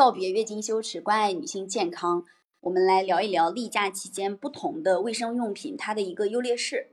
[0.00, 2.24] 告别月经羞耻，关爱女性健康。
[2.60, 6.92] 我们来聊一聊例假期间不同的卫生用品它的一个优劣势。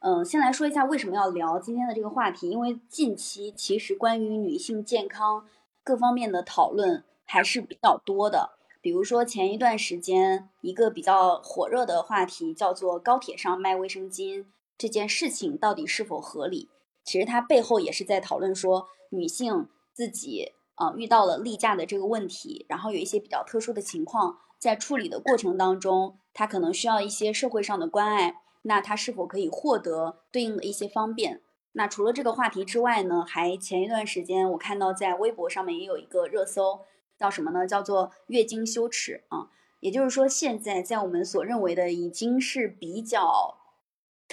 [0.00, 5.46] 嗯，先来说一下为什么要聊今天的这个话题，因为近期其实关于女性健康
[5.84, 8.50] 各方面的讨论还是比较多的。
[8.80, 14.46] 比如说前一段时间一个比较火热的话题叫做高铁上卖卫生巾
[14.76, 16.68] 这件事情到底是否合理？
[17.04, 31.42] 其实它背后也是在讨论说女性自己啊遇到了例假的这个问题，然后有一些比较特殊的情况，在处理的过程当中，他可能需要一些社会上的关爱，那他是否可以获得对应的一些方便？
[31.72, 36.80] 那除了这个话题之外呢，还前一段时间我看到在微博上面也有一个热搜。
[37.18, 37.68] 叫什么呢？
[37.68, 39.46] 叫做月经羞耻啊！
[39.78, 43.58] 也就是说，现在在我们所认为的已经是比较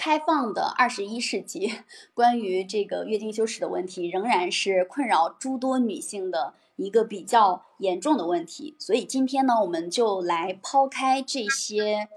[0.00, 1.74] 开放的二十一世纪，
[2.14, 8.74] 关于这个月经羞耻的问题，仍然是困扰诸多女性的一个比较严重的问题。
[8.78, 12.08] 所以今天呢，我们就来抛开这些，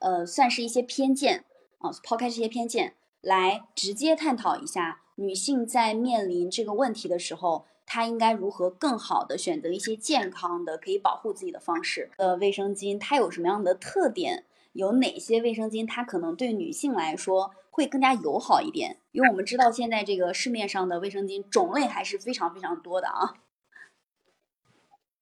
[0.00, 1.44] 呃，算是一些偏见
[1.78, 7.64] 啊，抛开这些偏见，来直接探讨一下女性在面临这个问题的时候。
[7.92, 12.08] 她应该如何更好的选择一些健康的、可以保护自己的方式？
[12.18, 14.44] 呃，卫生巾它有什么样的特点？
[14.72, 18.98] 有哪些卫生巾它可能对女性来说会更加友好一点？
[19.12, 23.34] 因为我们知道现在这个市面上的卫生巾种类还是非常非常多的啊。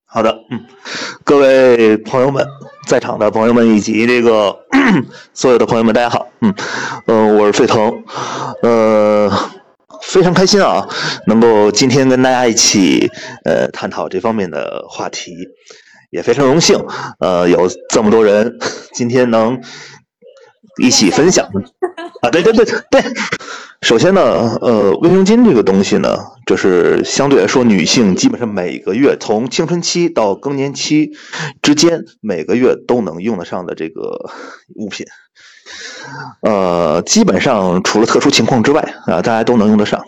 [0.05, 0.65] 好的，嗯，
[1.25, 2.47] 各位朋友们，
[2.87, 4.65] 在场的朋友们以及这个
[5.35, 6.55] 所有的朋友们，大家好，嗯，
[7.07, 8.05] 呃，我是沸腾，
[8.63, 9.31] 呃。
[10.01, 10.89] 非常开心啊，
[11.27, 13.11] 能够今天跟大家一起
[13.45, 15.35] 呃探讨这方面的话题，
[16.11, 16.85] 也非常荣幸，
[17.21, 18.59] 呃有这么多人
[18.93, 19.61] 今天能
[20.81, 21.47] 一起分享
[22.23, 23.03] 啊，对对对对。
[23.81, 31.13] 首先呢，呃，卫生巾这个东西呢，就是相对来说，女性基本上每个月从青春期到更年期
[31.63, 34.31] 之间，每个月都能用得上的这个
[34.75, 35.07] 物品。
[36.43, 40.03] 呃，基本上除了特殊情况之外啊，大家都能用得上。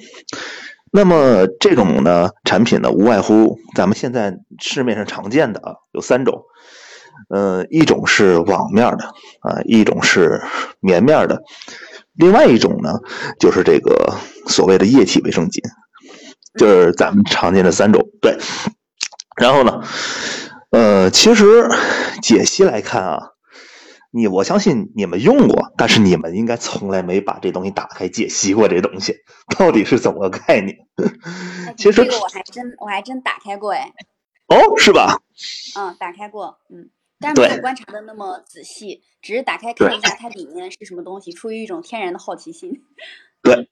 [0.92, 6.42] 那么这种呢产品呢，无外乎咱们现在市面上常见的啊，有三种。
[7.28, 9.04] 呃，一种是网面的
[9.40, 10.42] 啊，一种是
[10.80, 11.42] 棉面的，
[12.14, 12.94] 另外一种呢
[13.38, 14.14] 就是这个
[14.48, 15.60] 所谓的液体卫生巾，
[16.58, 18.08] 就是咱们常见的三种。
[18.20, 18.36] 对。
[19.36, 19.80] 然后呢，
[20.70, 21.68] 呃，其实
[22.22, 23.18] 解析来看啊。
[24.12, 28.66] 你我相信你们用过，但是你们应该从来没把这东西打开解析过。
[28.68, 29.16] 这东西
[29.56, 30.76] 到底是怎么个概念？
[31.76, 33.92] 其实这个我还真我还真打开过哎。
[34.48, 35.20] 哦，是吧？
[35.78, 42.82] 嗯，打开过，嗯，但是没有观察的那么仔细，只是打开看一下它里面是什么东西，出于一种天然的好奇心。
[43.42, 43.68] 对，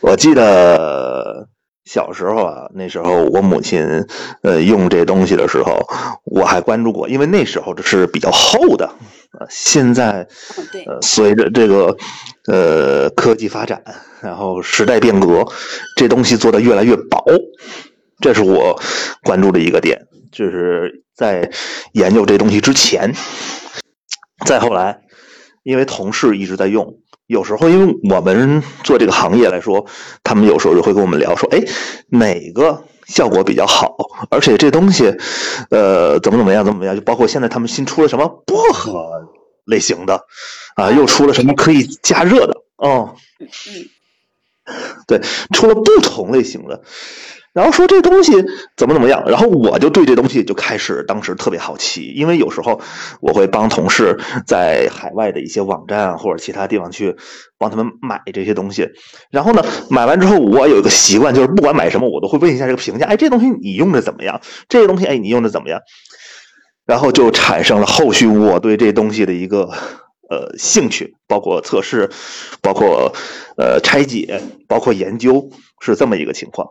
[0.00, 1.48] 我记得。
[1.92, 4.06] 小时候啊，那时候我母亲
[4.44, 5.76] 呃用这东西的时候，
[6.24, 8.86] 我还关注过，因为那时候这是比较厚的，
[9.36, 10.28] 呃，现在
[10.86, 11.96] 呃随着这个
[12.46, 13.82] 呃科技发展，
[14.22, 15.44] 然后时代变革，
[15.96, 17.24] 这东西做的越来越薄，
[18.20, 18.80] 这是我
[19.24, 21.50] 关注的一个点，就是在
[21.90, 23.12] 研究这东西之前，
[24.46, 25.00] 再后来，
[25.64, 26.98] 因为同事一直在用。
[27.30, 29.86] 有时候，因为我们做这个行业来说，
[30.24, 31.62] 他们有时候就会跟我们聊说：“哎，
[32.08, 33.96] 哪个效果比较好？
[34.30, 35.16] 而且这东西，
[35.70, 36.96] 呃，怎么怎么样，怎么怎么样？
[36.96, 39.28] 就包括现在他们新出了什么薄荷
[39.64, 40.24] 类型的，
[40.74, 43.14] 啊，又出了什么可以加热的哦，
[45.06, 45.20] 对，
[45.52, 46.82] 出了不同类型的。”
[47.52, 48.32] 然后说这东西
[48.76, 52.80] 怎么怎么样，然后我就对这东西就开始当时特别好奇，因为有时候
[53.20, 57.16] 我会帮同事在海外的一些网站或者其他地方去
[57.58, 58.88] 帮他们买这些东西，
[59.30, 64.40] 然后呢，买完之后我有一个习惯，就是不管买什么，我都会问一下这个评价，哎，这东西你用的怎么样？
[64.68, 65.80] 这个东西，哎，你用的怎么样？
[66.86, 69.70] 然后就产生了后续我对这东西的一个
[70.28, 72.10] 呃兴趣，包括测试，
[72.62, 73.12] 包括
[73.56, 75.50] 呃拆解，包括研究，
[75.80, 76.68] 是这么一个情况。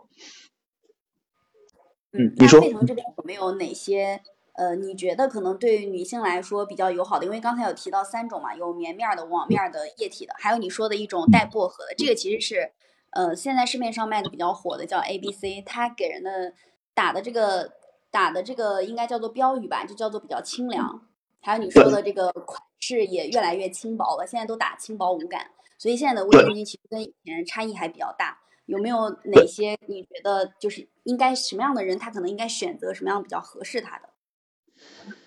[2.12, 4.20] 嗯，你说费腾这边有没有哪些
[4.54, 7.24] 呃，你觉得可能对于女性来说比较友好的？
[7.24, 11.94] 因为刚才有提到三种嘛，有棉面的、网面的、液体的，还有你说的一种带薄荷的。
[11.96, 12.72] 这个其实是
[13.10, 15.62] 呃，现在市面上卖的比较火的，叫 A B C。
[15.62, 16.52] 它给人的
[16.92, 17.72] 打的这个
[18.10, 21.06] 打的这个应该叫做标语吧，就叫做比较清凉。
[21.40, 25.46] 还有你说的这个款式也越来越轻薄了，现在都打轻薄无感，
[25.78, 28.39] 所以现在的卫生巾其实跟以前差异还比较大。
[28.70, 34.02] 有没有哪些你觉得就是应该什么样的人，他可能应该选择什么样比较合适他的？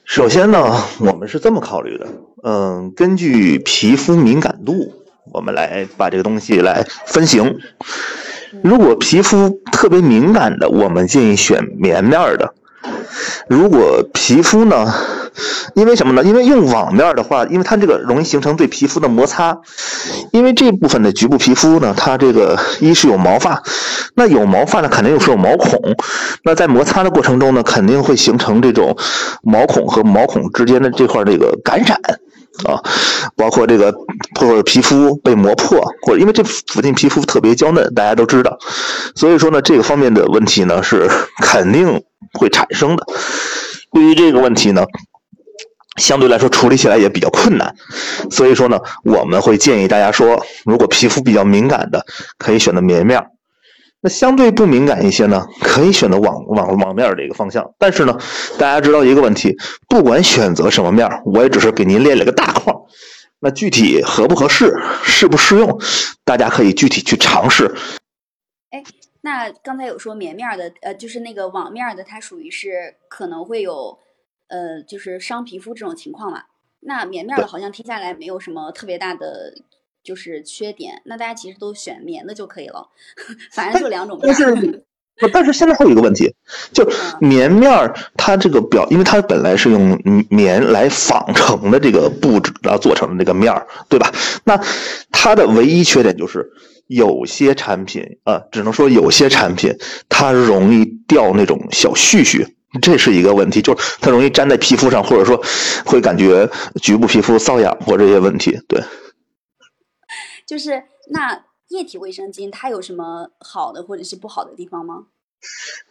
[0.05, 0.63] 首先呢，
[1.01, 2.07] 我们是这么考虑的，
[2.43, 4.93] 嗯，根据皮肤敏感度，
[5.33, 7.59] 我们来把这个东西来分型。
[8.63, 12.53] 如果皮肤特别敏感的，我们建议选棉面的；
[13.49, 14.85] 如果皮肤呢，
[15.75, 16.23] 因为什么呢？
[16.23, 19.57] 因为用网面的话，因为它这个容易形成对皮肤的摩擦，
[20.31, 23.61] 因为这部分的局部皮肤呢，它这个一是有毛发，
[24.15, 25.79] 那有毛发呢，肯定又是有毛孔，
[26.43, 28.97] 那在摩擦的过程中呢，肯定会形成这种
[29.41, 31.99] 毛孔和毛孔之间的这块这个感染。
[32.65, 32.77] 啊，
[33.35, 33.91] 包括这个
[34.39, 38.59] 或者皮肤被磨破，或者因为这附近皮肤特别娇嫩，大家都知道，
[39.15, 41.09] 所以说呢，这个方面的问题呢是
[41.41, 42.03] 肯定
[42.33, 43.07] 会产生的。
[43.91, 44.85] 对于这个问题呢，
[45.97, 47.75] 相对来说处理起来也比较困难，
[48.31, 52.05] 所以说呢，我们会建议大家说，如果皮肤比较敏感的，
[52.37, 53.23] 可以选择棉面。
[54.01, 57.73] 那相对不敏感一些呢，可以选择网网网面这个方向。
[57.77, 58.17] 但是呢，
[58.57, 59.55] 大家知道一个问题，
[59.87, 62.81] 不管选择什么面，我也只是给您列了个大框。
[63.39, 64.73] 那具体合不合适，
[65.03, 65.79] 适不适用，
[66.25, 67.73] 大家可以具体去尝试。
[68.71, 68.83] 哎，
[69.21, 73.97] 那刚才有说棉面的，呃，就是那个网面的，它属于是可能会有，
[74.53, 76.43] 呃，就是伤皮肤这种情况嘛。
[76.81, 79.53] 那棉面的好像听下来没有什么特别大的。
[80.03, 82.89] 就是缺点，那大家其实都选棉的就可以了，
[83.55, 84.19] 反正就两种。
[84.21, 84.85] 但是，
[85.31, 86.35] 但是现在还有一个问题，
[86.73, 86.85] 就
[87.21, 89.97] 棉面儿它这个表，因为它本来是用
[90.29, 94.11] 棉来纺成的这个布质，然后做成的这个面儿，对吧？
[94.43, 94.59] 那
[95.09, 96.51] 它的唯一缺点就是
[96.87, 99.77] 有些产品啊，只能说有些产品
[100.09, 102.45] 它容易掉那种小絮絮，
[102.81, 105.41] 这是一个问题，就是它容易粘在皮肤上，或者说
[105.85, 106.49] 会感觉
[106.81, 108.83] 局部皮肤瘙痒或这些问题，对。
[110.45, 115.05] 就是那液体卫生巾，它有什么好的或者是不好的地方吗？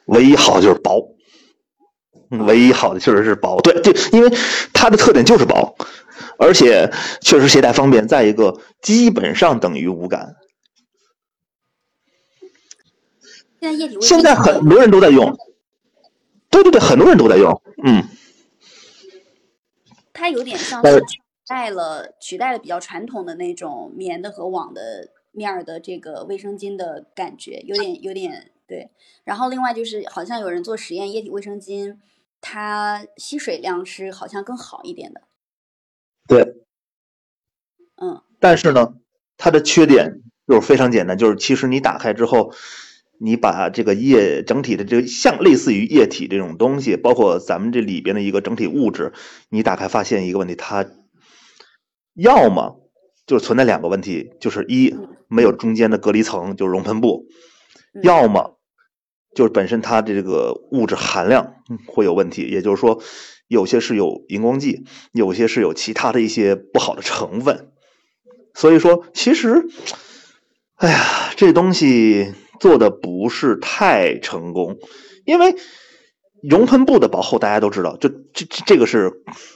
[0.07, 1.15] 唯一好的就是薄，
[2.31, 3.61] 唯一好的确实是薄。
[3.61, 4.31] 对对，因为
[4.73, 5.77] 它的特点就是薄，
[6.39, 8.09] 而且确实携带方便。
[8.09, 10.35] 再一个，基本上等于无感。
[13.61, 15.37] 现在液体卫生巾，现在很多人都在用。
[16.53, 17.61] 对对对，很多人都在用。
[17.85, 18.05] 嗯，
[20.13, 21.21] 它有点像是取。
[21.45, 28.91] 代了取代了比较传统的那种棉的和网的面儿的这个卫生巾的感觉，有点有点对。
[29.25, 31.99] 然后另外就是好像有人做实验，液体卫生巾
[32.41, 35.23] 它吸水量是好像更好一点的。
[36.29, 36.55] 对，
[37.97, 38.23] 嗯。
[38.39, 38.95] 但是呢，
[39.37, 42.55] 它的缺点就是非常简单，就是其实你打开之后，
[43.23, 49.13] 你把这个液整体的这个像类似于液体这种东西，包括咱们这里边的一个整体物质，
[49.49, 50.87] 你打开发现一个问题，它。
[52.15, 52.91] 要么
[53.27, 54.95] 就是存在两个问题，就是一
[55.29, 57.25] 没有中间的隔离层，就是熔喷布；
[58.03, 58.59] 要么
[59.35, 61.55] 就是本身它的这个物质含量
[61.87, 63.01] 会有问题，也就是说
[63.49, 67.71] 有些是有荧光剂，有些是有其他的一些不好的成分。
[68.53, 69.67] 所以说，其实，
[70.77, 74.79] 哎呀，这东西做的不是太成功，
[75.27, 75.55] 因为。
[76.43, 79.13] 熔喷布的薄厚大家都知道，就这这个是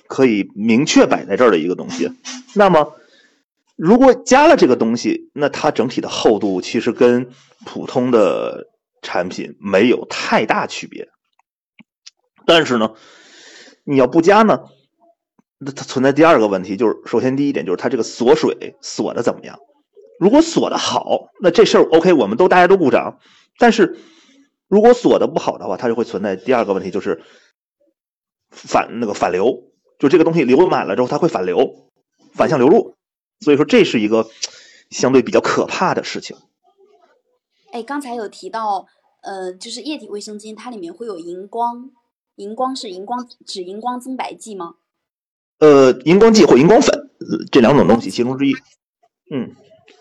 [0.07, 2.13] 可以明确摆在这儿的一个东西。
[2.55, 2.93] 那么，
[3.75, 7.31] 如果加了这个东西，那它整体的厚度其实跟
[7.65, 8.69] 普通的
[9.03, 11.09] 产品没有太大区别。
[12.47, 12.95] 但是呢，
[13.83, 14.61] 你要不加呢，
[15.59, 19.59] 那它存在第二个问题，就是首先第一点就是它这个锁水锁的怎么样？
[20.19, 23.19] 如果锁的好，那这事儿 OK，我们都大家都鼓掌。
[23.59, 23.99] 但是。
[24.69, 27.23] 如果锁的不好的话，它就会存在第二个问题，就是
[28.51, 29.63] 反那个反流，
[29.97, 31.89] 就这个东西流满了之后，它会反流，
[32.35, 32.97] 反向流入，
[33.39, 34.29] 所以说这是一个
[34.91, 36.37] 相对比较可怕的事情。
[37.71, 38.89] 哎，刚才有提到，
[39.23, 41.93] 呃，就是液体卫生巾，它里面会有荧光，
[42.35, 44.75] 荧光是荧光指荧光增白剂吗？
[45.61, 47.09] 呃，荧光剂或荧光粉
[47.53, 48.53] 这两种东西其中之一。
[49.31, 49.55] 嗯。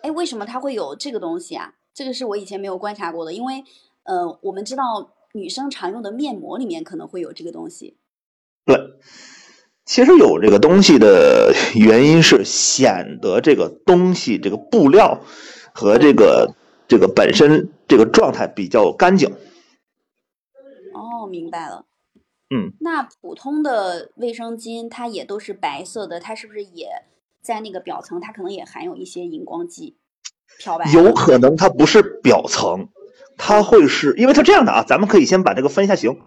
[0.05, 1.74] 哎，为什么它会有这个东西啊？
[1.93, 3.63] 这个是我以前没有观察过的，因为。
[4.07, 7.97] 呃，我们知道女生常用的面膜里面可能会有这个东西。
[8.63, 8.77] 对，
[9.83, 15.21] 其实有这个东西的原因是显得这个东西这个布料
[15.74, 16.53] 和这个
[16.88, 19.27] 这个本身这个状态比较干净。
[20.93, 21.88] 哦，明白了。
[22.55, 26.89] 嗯，那普通的卫生巾它也都是白色的，它是不是也
[27.46, 28.20] 在那个表层？
[28.20, 29.96] 它可能也含有一些荧光剂
[30.60, 30.92] 漂白？
[30.92, 32.90] 有可能它不是表层。
[33.38, 36.22] 它会是因为它这样的啊，咱们可以先把这个分一下型。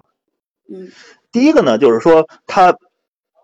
[0.70, 0.90] 嗯，
[1.32, 2.76] 第一个呢，就是说它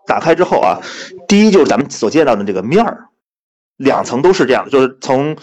[0.05, 0.81] 打开之后啊，
[1.27, 3.09] 第一就是咱们所见到的这个面儿，
[3.75, 5.35] 两层都是这样，就是从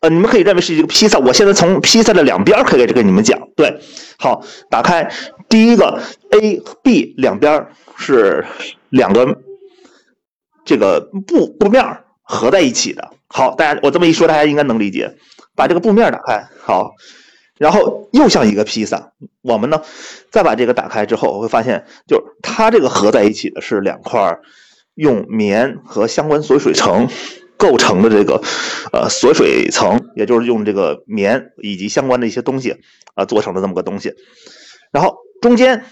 [0.00, 1.18] 呃，你们可以认为是一个披萨。
[1.20, 3.80] 我现在从披萨的两边可以跟你们讲，对，
[4.18, 5.10] 好，打开
[5.48, 8.44] 第一个 A、B 两边是
[8.90, 9.38] 两个
[10.70, 11.84] 这个布布面
[12.22, 13.10] 合在一起的。
[13.26, 15.16] 好，大家我这么一说，大家应该能理解。
[15.56, 16.92] 把这个布面打开，好。
[17.58, 19.12] 然后又像一个披萨。
[19.42, 19.82] 我们呢，
[20.30, 24.38] 再把这个打开之后，会发现，就是它这个合在一起的是两块
[24.94, 27.08] 用棉和相关锁水层
[27.56, 28.40] 构成的这个
[28.92, 32.76] 呃锁水层，也就是用这个棉以及相关的一些东西
[33.14, 34.14] 啊做成的这么个东西。
[34.92, 35.84] 然后中间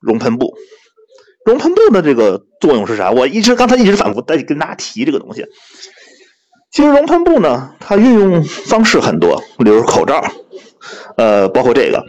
[0.00, 0.56] 熔喷布，
[1.46, 3.12] 熔喷布的这个作用是啥？
[3.12, 5.46] 我一直刚才一直反复在跟大家提这个东西。
[6.72, 10.22] 其实熔喷布呢，它运用方式很多，比如口罩，
[11.16, 12.04] 呃，包括这个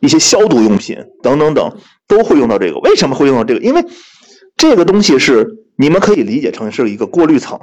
[0.00, 2.78] 一些消毒用品等等等，都会用到这个。
[2.80, 3.60] 为什么会用到这个？
[3.60, 3.82] 因为
[4.58, 7.58] 这个东西是你们可以理解成是一个过滤层。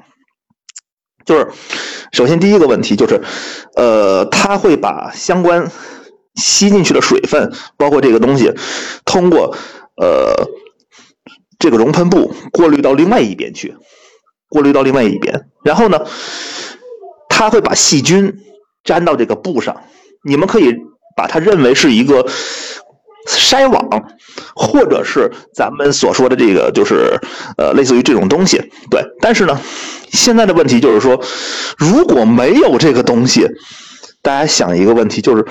[1.26, 1.48] 就是
[2.12, 3.22] 首先第一个问题就是，
[3.76, 5.72] 呃，它会把相关
[6.34, 8.52] 吸进去的水分，包括这个东西，
[9.06, 9.56] 通过
[9.96, 10.34] 呃
[11.60, 13.75] 这个熔喷布过滤到另外一边去。
[14.51, 16.00] 过滤到另外一边，然后呢，
[17.30, 18.34] 它会把细菌
[18.84, 19.84] 粘到这个布上。
[20.24, 20.75] 你们可以
[21.16, 22.28] 把它认为是一个
[23.28, 23.88] 筛网，
[24.56, 27.20] 或者是咱们所说的这个，就是
[27.60, 28.58] 呃，类似于这种东西。
[28.89, 29.62] 对，但是呢，
[30.12, 31.22] 现在的问题就是说，
[31.78, 33.48] 如果没有这个东西，
[34.24, 35.46] 大家想一个问题，就是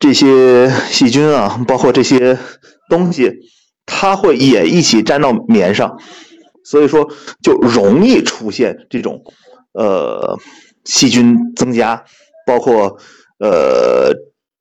[0.00, 2.36] 这些细菌啊，包括这些
[2.90, 3.32] 东西，
[3.94, 5.98] 它会也一起粘到棉上。
[6.64, 7.06] 所以说，
[7.42, 9.22] 就容易出现这种，
[9.74, 10.38] 呃，
[10.84, 12.04] 细菌增加，
[12.46, 12.96] 包括
[13.38, 14.12] 呃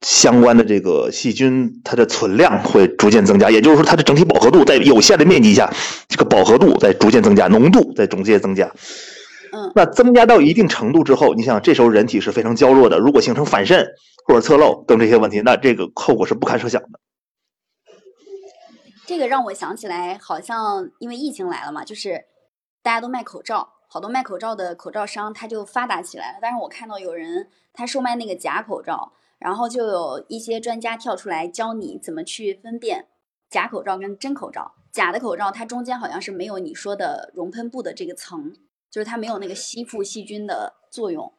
[0.01, 3.49] 相关的这个细菌，它的存量会逐渐增加。
[3.49, 5.71] 也就是说，它的整体饱和度在有限的面积下，
[6.09, 8.65] 这个饱和度在逐渐增加，浓度在逐渐增加。
[9.53, 13.85] 嗯，那增加到一定程度之后，你想，这时候人体是非常娇弱的，如果形成反渗
[14.27, 16.99] 或者侧漏等这些问题，那这个后果是不堪设想的。
[19.05, 22.25] 这个让我想起来，好像因为疫情来了嘛，就是
[22.81, 26.39] 大家都卖口罩，好多卖口罩的口罩商他就发达起来了。
[26.41, 33.07] 但是我看到有人他售卖那个假口罩，然后就有一些专家跳出来教你怎么去分辨
[33.49, 34.75] 假口罩跟真口罩。
[34.91, 38.53] 假的口罩它中间好像是没有你说的熔喷布的这个层，
[38.89, 41.33] 就是它没有那个吸附细菌的作用。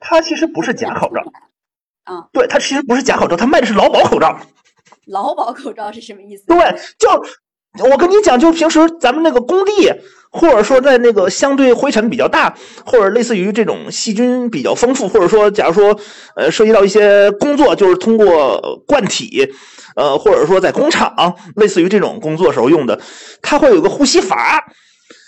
[0.00, 1.22] 它其实不是假口罩，
[2.04, 4.38] 啊，对，它其实不是假口罩，它卖的是劳保口罩。
[5.06, 6.44] 劳保口罩是什么意思？
[6.46, 6.56] 对，
[6.98, 7.08] 就
[7.84, 9.92] 我跟你讲，就平时咱们那个工地，
[10.30, 12.56] 或者说在那个相对灰尘比较大，
[12.86, 15.98] 或者类似于这种细菌比较丰富，或者说假如说
[16.36, 19.52] 呃涉及到一些工作，就是通过罐体，
[19.96, 23.00] 呃或者说在工厂类似于这种工作时候用的，
[23.42, 24.64] 它会有个呼吸阀。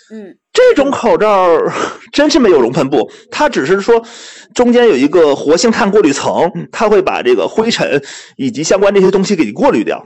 [0.09, 1.47] 嗯，这种口罩
[2.11, 4.03] 真是没有熔喷布，它只是说
[4.55, 8.03] 中间有一个活性炭过滤层，它会把这个灰尘
[8.37, 10.03] 以及相关这些东西给你过滤掉。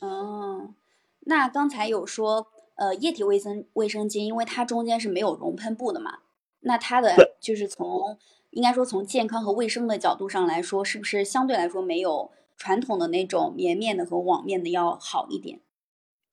[0.00, 0.74] 哦，
[1.20, 6.18] 那刚才有说，呃，液体卫生卫生巾，因为它中间是没有熔喷布的嘛，
[6.62, 8.18] 那它的就是从
[8.50, 15.60] 应该说从健康和卫生的角度上来说，是不是相对来说没有传统的那种棉面的和网面的要好一点？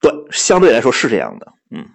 [0.01, 1.85] 对，相对来说是这样的，嗯。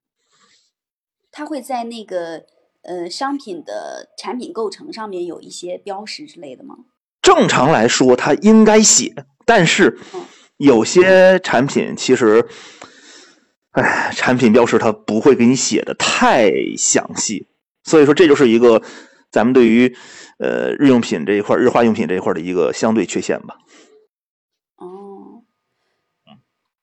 [1.37, 2.45] 它会在那个
[2.83, 6.77] 呃商品的产品构成上面有一些标识之类的吗？
[7.21, 9.13] 正常来说，它应该写，
[9.45, 9.99] 但是
[10.59, 12.47] 有些产品其实，
[13.73, 17.49] 哎，产品标识它不会给你写的太详细，
[17.83, 18.81] 所以说这就是一个
[19.33, 19.93] 咱们对于
[20.39, 23.57] 呃日用品这一块、日化用品这一块的一个相对缺陷吧。
[24.77, 25.43] 哦，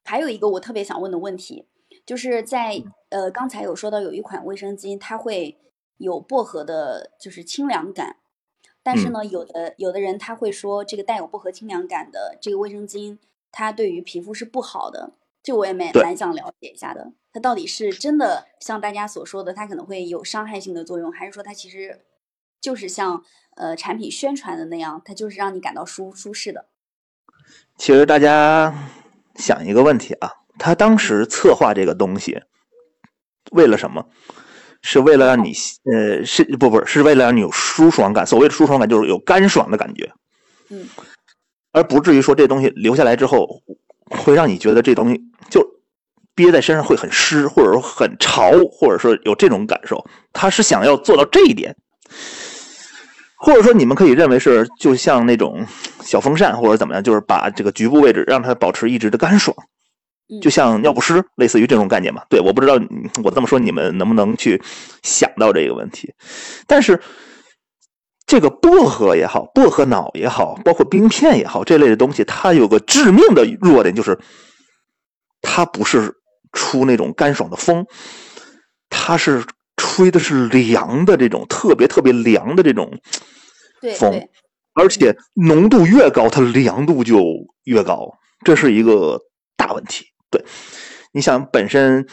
[0.03, 1.69] 还有一个我特别想问的问题。
[2.05, 5.57] 就是在呃，刚才有说到有一款卫生巾，它会
[5.97, 8.17] 有薄荷的，就是清凉感。
[8.83, 13.19] 但是呢，有的有的人他会说，这个带有薄荷清凉感的这个卫生巾，
[13.51, 15.11] 它对于皮肤是不好的。
[15.43, 22.01] 这我也蛮蛮想了解一下的，它到底是真的像大家所说的，它可能会有伤害性的作用，还是说它其实
[22.59, 23.23] 就是像
[23.55, 26.65] 呃产品宣传的那样，它就是让你感到舒舒适的？
[27.77, 28.73] 其实大家
[29.35, 30.40] 想一个问题啊。
[30.63, 32.39] 他当时策划这个东西，
[33.51, 34.05] 为了什么？
[34.83, 35.53] 是为了让你
[35.91, 38.25] 呃，是不不是为了让你有舒爽感？
[38.27, 40.11] 所谓的舒爽感就是有干爽的感觉，
[40.69, 40.87] 嗯，
[41.71, 43.47] 而不至于说这东西留下来之后
[44.09, 45.65] 会让你觉得这东西就
[46.35, 50.05] 憋在身上会很湿，或者说很潮，或者说有这种感受。
[50.31, 51.75] 他是想要做到这一点，
[53.35, 55.65] 或者说你们可以认为是就像那种
[56.03, 59.55] 小风扇或者怎么样，就是把这个局部位置让它保持一直的干爽。
[60.39, 62.23] 就像尿不湿，类似于这种概念嘛？
[62.29, 62.79] 对，我不知道
[63.23, 64.61] 我这么说你们能不能去
[65.03, 66.13] 想到这个问题。
[66.67, 67.01] 但是
[68.25, 74.17] 这个薄荷也好，薄荷脑也好，包括冰片也好，这类的东西，它有个致命的弱点，就是
[75.41, 76.13] 它不是
[76.53, 77.85] 出那种干爽的风，
[78.89, 79.43] 它是
[79.75, 82.89] 吹的是凉的这种特别特别凉的这种
[83.97, 84.27] 风。
[84.73, 87.21] 而且浓度越高，它凉度就
[87.65, 88.09] 越高，
[88.45, 89.19] 这是一个
[89.57, 90.05] 大问题。
[90.31, 90.43] 对，
[91.11, 92.07] 你想本身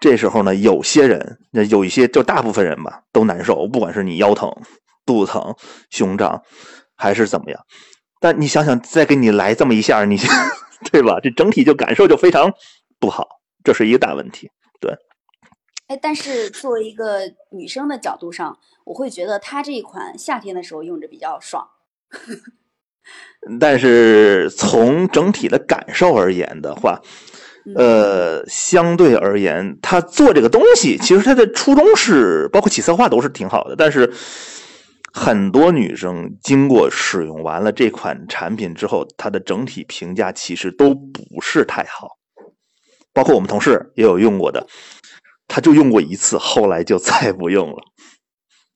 [0.00, 4.50] 这时候呢，有些人，那有一些就大部分人吧，都难受，不管是你腰疼、
[5.04, 5.54] 肚子疼、
[5.90, 6.42] 胸胀，
[6.94, 7.60] 还是怎么样。
[8.20, 10.16] 但你想想，再给你来这么一下，你
[10.90, 11.18] 对吧？
[11.20, 12.52] 这整体就感受就非常
[12.98, 13.26] 不好，
[13.62, 14.50] 这是一个大问题。
[14.80, 14.96] 对。
[15.88, 21.68] 哎，但是作为一个女生的角度上，我会觉得它这一款夏天的时候用着比较爽。
[23.60, 26.98] 但是从整体的感受而言的话，
[27.76, 33.74] 呃，相对而言，他做这个东西， 其实他的初衷是，包括起策划都是挺好的。
[33.74, 34.12] 但是
[35.12, 42.18] 很多女生经过使用完了这款产品之后，她的整体评价其实都不是太好。
[43.12, 44.66] 包括我们同事也有用过的，
[45.48, 47.76] 他就用过一次，后来就再不用了。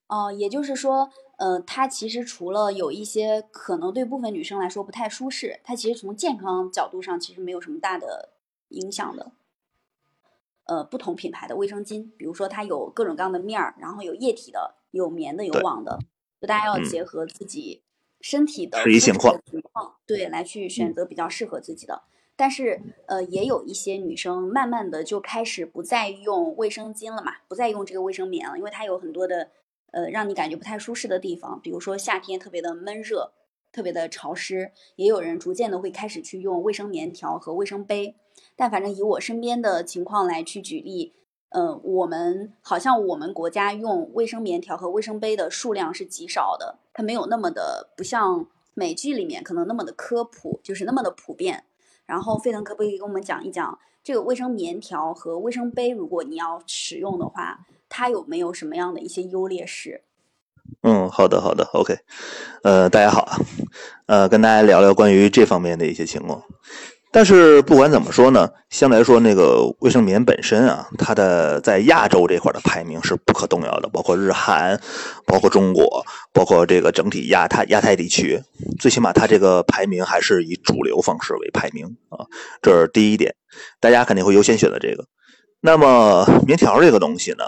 [0.07, 1.09] 哦，也就是说。
[1.39, 8.27] 呃，它其实除了有一些可能对部分女生来说不太舒适，它其实从健康角度上其实没有什么大的
[8.69, 9.31] 影响的。
[10.65, 15.99] 呃，不同品牌的卫生巾，比如说它有各种各样的面儿，然后有液体的，有棉的，有网的，
[16.39, 17.81] 就大家要结合自己
[18.21, 19.39] 身体的实际情况，
[20.05, 22.03] 对，来去选择比较适合自己的。
[22.35, 29.51] 但是，呃，也有一些女生慢慢的就开始不再用卫生巾了嘛，不再用这个卫生棉了，因为它有很多的。
[29.91, 33.31] 呃，让你感觉不太舒适的地方，比如说夏天特别的闷热，
[33.71, 38.15] 特别的潮湿，也有人逐渐的会开始去用卫生棉条和卫生杯。
[38.55, 41.13] 但反正以我身边的情况来去举例，
[41.49, 51.65] 呃，我们好像我们国家用卫生棉条和卫生杯的数量是极少的，它没有那么的不像美剧里面可能那么的科普，就是那么的普遍。
[52.05, 57.65] 然后沸腾可不可以跟我们讲一讲这个卫生棉条和卫生杯，如果你要使用的话？
[57.91, 60.03] 它有没有什么样的一些优劣势？
[60.83, 61.97] 嗯，好的，好的，OK。
[62.63, 63.37] 呃，大家好啊，
[64.07, 66.41] 呃，跟大家聊聊关于这方面的一些情况。
[67.11, 74.79] 但是不管怎么说呢，相对来说，那个卫生棉本身啊，它的在亚洲这块的排名是不可动摇的，包括日韩，
[75.25, 78.39] 包括中国，包括这个整体亚太亚太地区，
[78.79, 82.27] 最起码它这个排名还是以主流方式为排名啊，
[82.61, 83.33] 这是第一点，
[83.79, 85.03] 大家肯定会优先选择这个。
[85.61, 87.43] 那么棉条这个东西呢，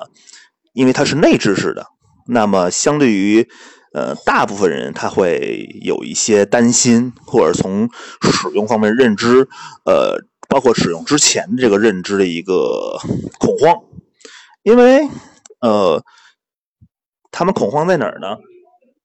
[0.73, 1.85] 因为它是内置式的，
[2.27, 3.47] 那么相对于
[3.93, 7.89] 呃大部分人他会有一些担心，或者从
[8.21, 9.47] 使用方面认知，
[9.85, 12.97] 呃，包括使用之前的这个认知的一个
[13.39, 13.83] 恐慌，
[14.63, 15.07] 因为
[15.59, 16.03] 呃
[17.31, 18.37] 他们恐慌在哪儿呢？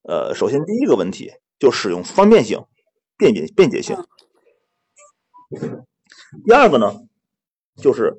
[0.02, 2.64] 呃，首先第一个问题就使用方便性、
[3.16, 3.96] 便捷便捷性，
[6.46, 6.94] 第二个呢
[7.81, 8.14] 就是。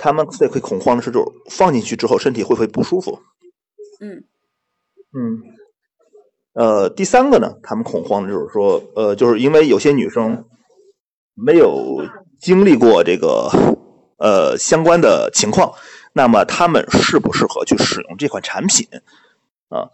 [0.00, 3.18] 他们最会恐慌的是，就是放进去之后身体会不会不舒服？
[4.00, 4.24] 嗯
[5.12, 5.42] 嗯，
[6.52, 10.44] 呃，第三个呢，他们恐慌的就是说，呃，就是因为有些女生
[11.34, 12.04] 没有
[12.40, 13.50] 经历过这个
[14.18, 15.72] 呃相关的情况，
[16.12, 18.86] 那么他们适不适合去使用这款产品
[19.68, 19.90] 啊？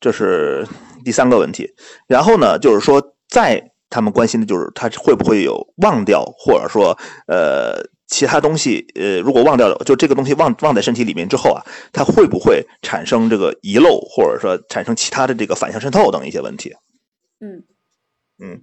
[0.00, 0.66] 这是
[1.04, 1.74] 第三个问题。
[2.06, 7.88] 然后呢，就是说，在他们关心的就是他会不会有忘掉，或者说呃。
[8.08, 16.74] 其他东西，呃，如果忘掉了，就这个东西忘忘在身体里面之后啊，它会不会产生这个遗漏，或者说产生其他的这个反向渗透等一些问题？
[17.40, 17.62] 嗯
[18.40, 18.62] 嗯，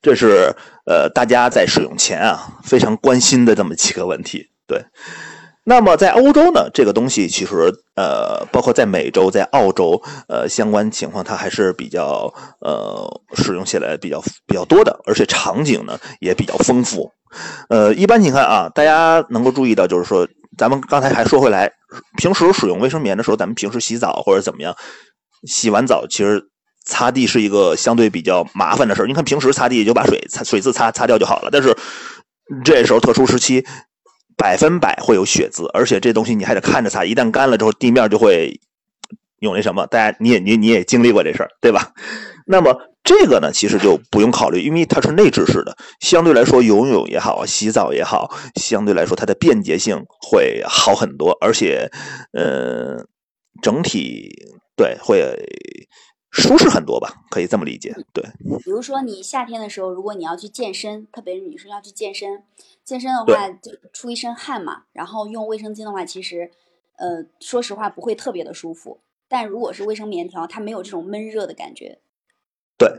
[0.00, 0.54] 这是
[0.86, 4.48] 呃大家在使用前啊非常关心的这么几个问题。
[4.66, 4.84] 对，
[5.70, 17.12] 那么在欧洲呢，这个东西其实呃，包括在美洲、在澳洲，呃，相关情况它还是比较呃使用起来比较比较多的，而且场景呢也比较丰富。
[17.68, 20.26] 呃，一般情况啊，大家能够注意到，就是说，
[20.58, 21.70] 咱们刚才还说回来，
[22.16, 24.74] 平时使用卫生棉的时候，咱们平时洗澡或者怎么样，
[25.46, 26.42] 洗完澡其实
[26.84, 29.06] 擦地是一个相对比较麻烦的事儿。
[29.06, 31.76] 你看平时擦地就把水擦水渍擦擦掉就好了，但是
[32.64, 33.64] 这时候特殊时期，
[34.40, 38.58] 百分百会有血渍，而且这东西你还得看着擦，一旦干了之后，地面就会
[39.38, 39.86] 有那什么。
[39.86, 41.92] 大家你也你你也经历过这事儿，对吧？
[42.46, 42.74] 那么。
[43.02, 51.90] 这个呢，其实就不用考虑，因为它是内置式的，相对来说游泳也好，洗澡也好，相对来说它的便捷性会好很多，而且，
[52.34, 53.02] 呃，
[53.62, 54.28] 整体
[54.76, 55.34] 对会
[56.30, 57.96] 舒适很多吧，可以这么理解。
[58.12, 58.22] 对，
[58.62, 62.42] 比如说你夏天的时候，如果你要去健身，特别是女生要去健身，
[62.90, 66.50] 健身的话就出一身汗嘛，然后用卫生巾的话，其实，
[66.96, 72.00] 呃，说实话不会特别的舒服，但如果是卫生棉条，它没有这种闷热的感觉。
[72.76, 72.92] 对，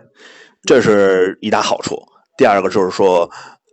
[0.63, 2.01] 这是一大好处。
[2.37, 3.29] 第二个就是说，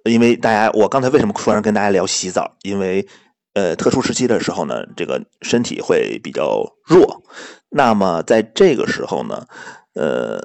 [0.06, 2.56] 因为大家，我刚才为什么突然跟大家聊洗澡？
[2.62, 3.06] 因为，
[3.54, 7.22] 呃，特殊时期的时候呢，这个身体会比较弱。
[7.70, 9.46] 那么在这个时候呢，
[9.94, 10.40] 呃，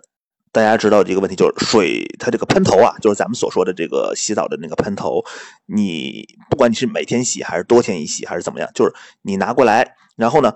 [0.54, 5.22] 大家知道这个问题，就是水它这个喷头啊，就是咱们所说的这个洗澡的那个喷头，
[5.66, 10.54] 你不管你是每天洗还是多天一洗还是怎么样，就是你拿过来，然后呢，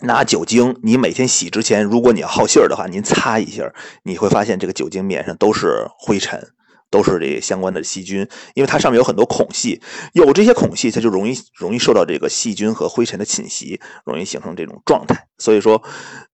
[0.00, 3.72] 拿酒精，你每天洗之前，如果你要好信儿的话，您擦一下，
[4.02, 6.48] 你会发现这个酒精面上都是灰尘。
[6.92, 9.80] 都是这相关的细菌，因为它上面有很多孔隙，
[10.12, 15.28] 有这些孔隙，它就容易容易受到这个细菌和灰尘的侵袭，容易形成这种状态。
[15.38, 15.80] 所以说，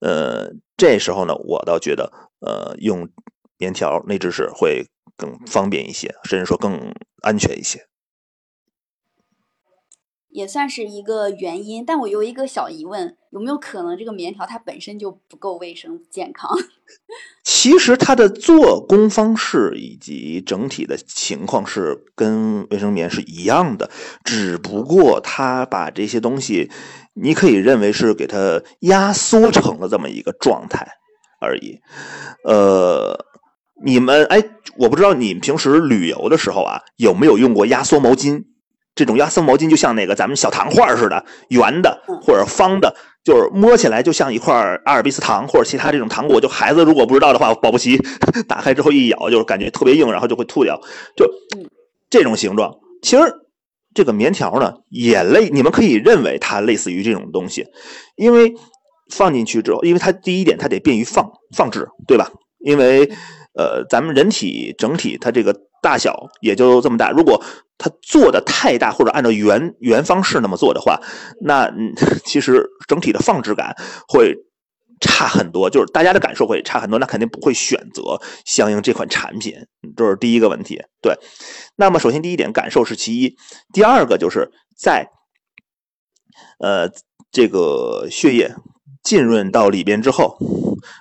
[0.01, 2.11] 呃，这时候呢，我倒觉得，
[2.46, 3.09] 呃，用
[3.59, 7.87] 棉条内置式会更方便一些，甚至说更安全一些。
[10.28, 16.50] 也算是一个原因，但我有一个小疑问，有没有可能这个棉条它本身就不够卫生健康？
[17.42, 23.90] 其实它的做工方式以及整体的情况是跟卫生棉是一样的，
[24.24, 26.70] 只不过它把这些东西，
[27.14, 30.87] 你可以认为是给它压缩成了这么一个状态
[31.40, 31.79] 而已。
[32.44, 33.18] 呃，
[33.85, 34.42] 你们哎，
[34.79, 38.44] 我不知道你们平时旅游的时候啊，有没有用过压缩毛巾？
[38.94, 44.55] 这种压缩毛巾就像那个咱们小糖块似的，圆的或者方的，就是摸起来就像一块
[44.87, 46.40] 阿尔卑斯糖或者其他这种糖果。
[46.40, 47.99] 就孩子如果不知道的话，保不齐
[48.49, 50.81] 打开之后一咬，就是感觉特别硬，然后就会吐掉。
[51.14, 51.31] 就
[52.09, 53.22] 这种形状，其实
[53.92, 57.66] 这个棉条呢也类，你们可以认为它类似于这种东西，
[58.14, 58.55] 因为
[59.11, 62.31] 放进去之后，因为它第一点它得便于放放置，对吧？
[62.59, 63.11] 因为
[63.55, 65.55] 呃，咱们人体整体它这个。
[65.83, 67.12] 大小也就这么大。
[67.12, 67.40] 如果
[67.79, 71.01] 它做的太大，或者按照原原方式那么做的话，
[71.40, 71.95] 那嗯
[72.27, 73.77] 其实整体的放置感
[74.09, 74.35] 会
[75.01, 76.99] 差很多，就是大家的感受会差很多。
[76.99, 79.55] 那肯定不会选择相应这款产品，
[79.97, 80.83] 这是第一个问题。
[81.01, 81.16] 对，
[81.77, 83.37] 那么首先第一点感受是其一，
[83.73, 85.09] 第二个就是在
[86.59, 86.90] 呃
[87.31, 88.53] 这个血液
[89.07, 90.37] 浸润到里边之后。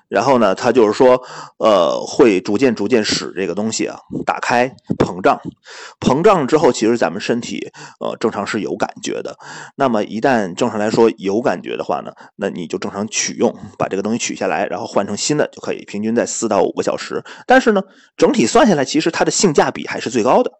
[0.08, 1.22] 然后呢，它就是说，
[1.58, 5.40] 呃，会逐渐逐渐使这个东西啊打开膨胀，
[6.00, 9.38] 膨胀之后，其实咱们身体呃正常是有感觉的。
[9.76, 17.24] 那么一旦正常来说有感觉的话呢，那你就正常取用，把这个东西取下来，然后换成新的就可以，平均在四到五个小时。
[17.46, 17.84] 但是呢，
[18.16, 20.52] 整体算下来，其实它的性价比还是最高的。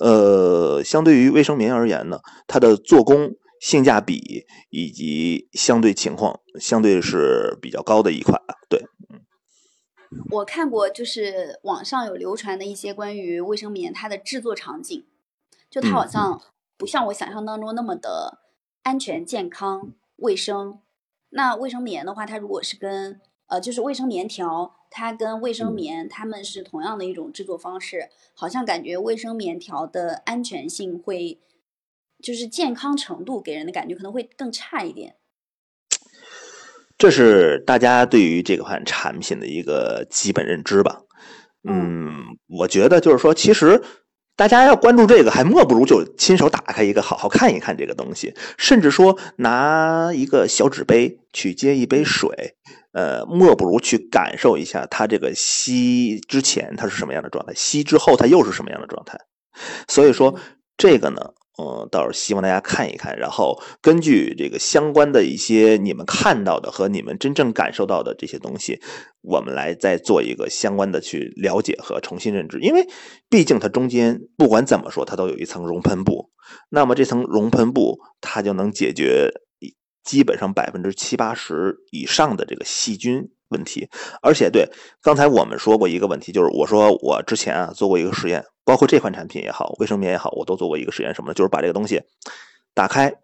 [0.00, 3.30] 呃，相对于卫生棉而言呢，它的做工。
[3.66, 9.22] 性价比以及相对情况，相对是比较高的一款对，嗯，
[10.30, 15.04] 我看过，就是网上有流传的一些关于卫生棉它的制作场景，
[15.68, 16.40] 就它好像
[16.76, 18.38] 不像我想象当中那么的
[18.84, 20.78] 安全、健康、卫生。
[21.30, 31.40] 那卫生棉的话，它如果是跟呃，就是卫生棉条，它跟卫生棉它们是同样的一种制作方式，好像感觉卫生棉条的安全性会。
[32.22, 35.16] 就是健康程度给人的感觉可能会更差一点，
[36.98, 41.02] 这是大家对于这款产品的一个基本认知吧。
[41.68, 42.10] 嗯，
[42.48, 43.82] 我觉得就是说，其实
[44.34, 52.56] 大家要关注这个，还莫不如就亲手打开一个，好好看一看这个东西，甚至说拿一个小纸杯去接一杯水，
[52.92, 59.18] 呃，莫不如去感受一下它这个吸之前它是什么样的状态，吸之后它又是什么样的状态。
[59.86, 60.40] 所以说
[60.78, 61.34] 这个呢。
[61.58, 68.78] 嗯，倒是希望大家看一看，然后根据这个相关的一些你们看到的和你们真正感受到的这些东西，
[69.22, 72.60] 我们来再做一个相关的去了解和重新认知。
[72.60, 72.86] 因为
[73.30, 76.30] 毕竟它中间不管怎么说，它都有一层熔喷布，
[76.68, 79.30] 那么这层熔喷布它就能解决
[80.04, 83.88] 基本上百分之七八十以上的这个细菌问题。
[84.22, 84.68] 而且对
[85.02, 88.44] 刚才我们说过一个问题，就是我说我之前啊做过一个实验。
[88.66, 91.34] 包括这款产品也好，卫生棉也好，我都做过一个实验，什么呢？
[91.34, 92.02] 就是把这个东西
[92.74, 93.14] 打开，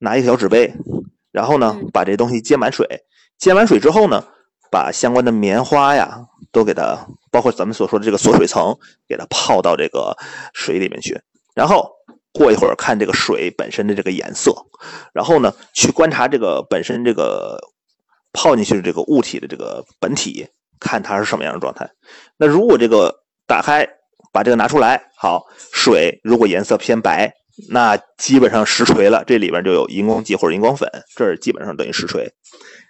[0.00, 0.70] 拿一个小纸杯，
[1.30, 2.86] 然后呢，把这东西接满水，
[3.38, 4.22] 接满水之后呢，
[4.70, 6.20] 把相关的棉花呀
[6.52, 8.76] 都给它，包括咱们所说的这个锁水层，
[9.08, 10.14] 给它泡到这个
[10.52, 11.18] 水里面去，
[11.54, 11.90] 然后
[12.30, 14.54] 过一会儿看这个水本身的这个颜色，
[15.14, 17.58] 然后呢，去观察这个本身这个
[18.32, 20.46] 泡进去的这个物体的这个本体，
[20.80, 21.88] 看它是什么样的状态。
[22.36, 23.14] 那如果这个
[23.46, 23.86] 打开，
[24.32, 25.42] 把这个拿出来，好，
[25.72, 27.30] 水如果颜色偏白，
[27.68, 32.32] 那基本上实锤了，这里边就有荧光剂或者荧光粉，这基本上等于实锤。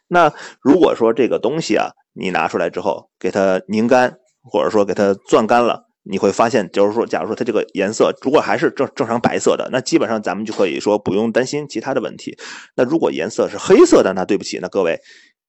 [0.07, 12.39] 那如果说这个东西啊，你拿出来之后给它拧干，或者说给它攥干了，你会发现，就是说，假如说它这个颜色如果还是正正常白色的，那基本上咱们就可以说不用担心其他的问题。
[12.77, 15.01] 那如果颜色是黑色的，那对不起，那各位，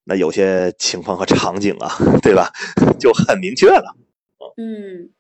[0.06, 1.90] 那有些情况和场景啊，
[2.22, 2.52] 对吧，
[3.00, 3.96] 就很明确了。
[4.58, 5.12] 嗯。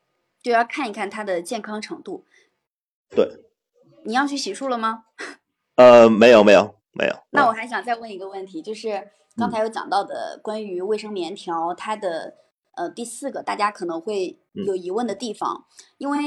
[0.42, 2.26] 就要看一看它的健康程度。
[3.10, 3.46] 对，
[4.04, 5.06] 你要去洗漱了吗？
[5.76, 7.16] 呃，没有，没有，没有。
[7.30, 12.36] 那我还想再问一个问题，就是刚才有讲到的关于卫生棉条，它的
[12.76, 15.66] 呃，第四个大家可能会有疑问的地方，
[15.98, 16.18] 因为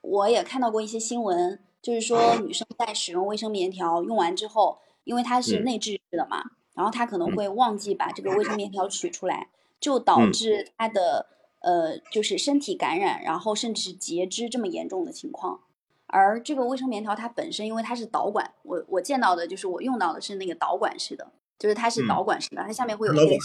[0.00, 6.42] 我也看到过一些新闻，就是说女生在使用卫生棉条用完之后，因为它是内置式的嘛，
[6.76, 9.48] 然后他可能会忘记把这个卫生棉条取出来，
[9.80, 11.26] 就导致他的
[11.60, 15.60] 呃就是身体感染，然后甚至截肢这么严重的情况。
[16.08, 23.38] 而这个卫生棉条它本身，因为它是导管，我我见到的就是我用到的是那个导管式的，就是它是导管式的，它下面会有一些，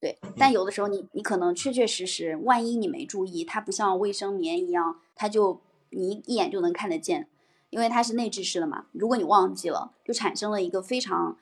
[0.00, 0.16] 对。
[0.36, 7.26] 但有的时候你你可能确确实实，万一你没注意，它不像卫生棉一样，它就你一眼就能看得见，
[7.70, 8.86] 因为它是内置式的嘛。
[8.92, 11.36] 如果你忘记了，就产生了一个非常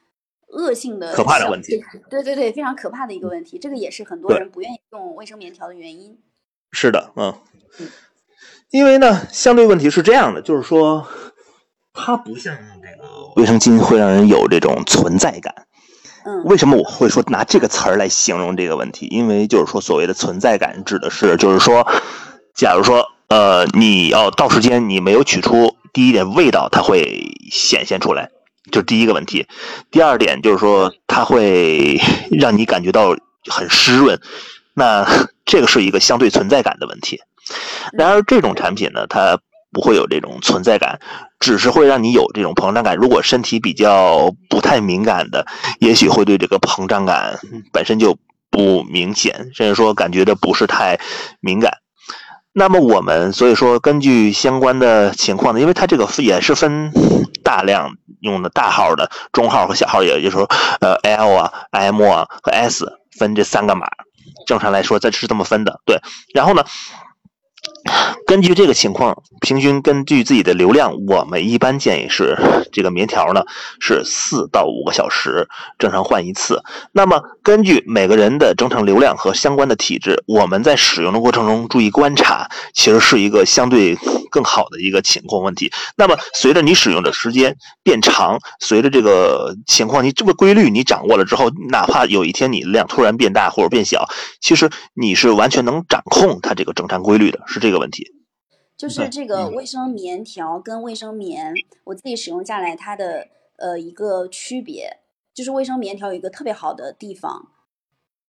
[0.53, 1.83] 恶性的可怕的问题。
[2.09, 6.19] 对对对，非常可怕的一个问题，这个也是很多人不愿意用卫生棉条的原因。
[6.71, 7.35] 是的，嗯。
[8.71, 11.07] 因为呢，相对问题是这样的，就是说，
[11.93, 15.67] 它不像这个卫生巾会让人有这种存在感。
[16.25, 19.07] 嗯，为什么我会说拿这个词儿来形容这个问题？
[19.11, 21.87] 因为就是说，所谓的存在感指的是，就是说，
[22.55, 28.31] 假如说，呃，你要到时间你没有取出，第一点味道它会显现出来，
[28.71, 29.47] 就第一个问题。
[29.91, 33.17] 第二点就是说，它会 让你感觉到
[33.51, 34.21] 很湿润，
[34.75, 35.07] 那
[35.45, 37.21] 这个是一个相对存在感的问题。
[37.93, 39.39] 然而，这种产品呢，它
[39.73, 41.01] 不会有这种存在感，
[41.41, 42.97] 只是会让你有这种膨胀感。
[42.97, 45.47] 如果身体比较不太敏感的，
[45.81, 47.41] 也许会对这个膨胀感
[47.73, 48.17] 本身就
[48.51, 51.01] 不明显，甚至说感觉的不是太
[51.41, 51.73] 敏感。
[52.55, 56.93] 那么我们所以说，根据相关的情况呢，因为它这个也是分
[57.43, 60.49] 大量用的大号的、中号和小号，也就是说，
[60.81, 62.87] 呃，L 啊、M 啊和 S
[63.19, 63.87] 分这三个码。
[64.47, 66.01] 正常来说，这是这么分的，对。
[66.35, 66.65] 然后呢？
[68.27, 72.39] 根据这个情况，平均根据自己的流量，我们一般建议是
[72.73, 73.43] 这个棉条呢
[73.81, 76.63] 是四到五个小时正常换一次。
[76.93, 83.99] 那么根据每个人的正常流量和相关的体质，我们在使用的过程中注意观察，其实是一个相对
[84.31, 85.71] 更好的一个情况问题。
[85.97, 94.09] 那么随着你使用的时间变长，随着这个情况你这个规律你掌握了之后，哪怕有一天你量突然变大或者变小，
[94.41, 98.15] 其实你是完全能掌控它这个正常规律的，是这问题。
[98.77, 101.55] 就是这个卫生棉条跟卫生棉，
[101.85, 104.99] 我自己使用下来，它的呃一个区别，
[105.33, 107.53] 就是卫生棉条有一个特别好的地方，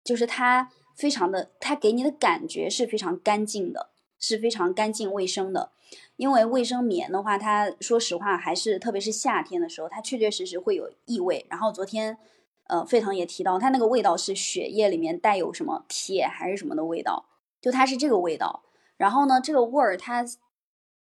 [0.05, 5.71] 就是它非常的，它给你的感觉是非常干净的，是非常干净卫生的。
[6.15, 11.45] 因为卫生棉的话，它说实话还是特别是夏天的时候，它确确实实会有异味。
[11.49, 12.17] 然后昨天
[12.67, 17.25] 呃沸腾也提到，它那个味道是血液里面带有什么铁还是什么的味道，
[17.59, 18.63] 就它是这个味道。
[18.97, 20.25] 然后呢，这个味儿它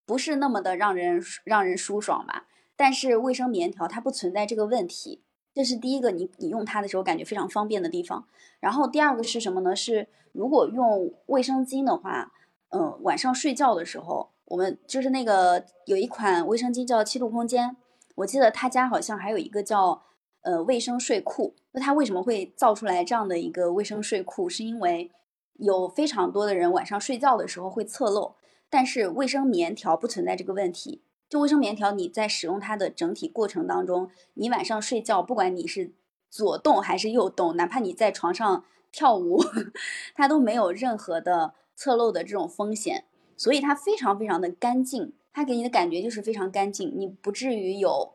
[0.06, 2.46] 不是那么的让人让人舒爽吧？
[2.76, 5.24] 但是卫生棉条它不存在这个问题，
[5.54, 8.28] 这是第一个你你用它的时候感觉非常方便的地方。
[8.60, 9.76] 然后第二个是什么呢？
[9.76, 12.32] 是如果用卫生巾的话，
[12.70, 17.76] 嗯，晚上睡觉的时候，我们就是那个有一款卫生巾叫七度空间，
[18.16, 20.04] 我记得他家好像还有一个叫
[20.42, 21.56] 呃卫生睡裤。
[21.72, 24.50] 那它为什么会造出来这样的一个卫生睡裤？
[24.50, 25.12] 是因为
[25.58, 28.36] 有非常多的人晚上睡觉的时候会侧漏，
[28.70, 31.02] 但是卫生棉条不存在这个问题。
[31.30, 35.92] 就卫生棉条，你在使用它的整体过程当中，你晚上睡觉，不管你是
[36.30, 39.44] 左动还是右动，哪怕你在床上跳舞，
[40.16, 43.04] 它都没有任何的侧漏的这种风险。
[43.36, 48.14] 所以它非常非常的干净，它给你的感觉就是非常干净，你不至于有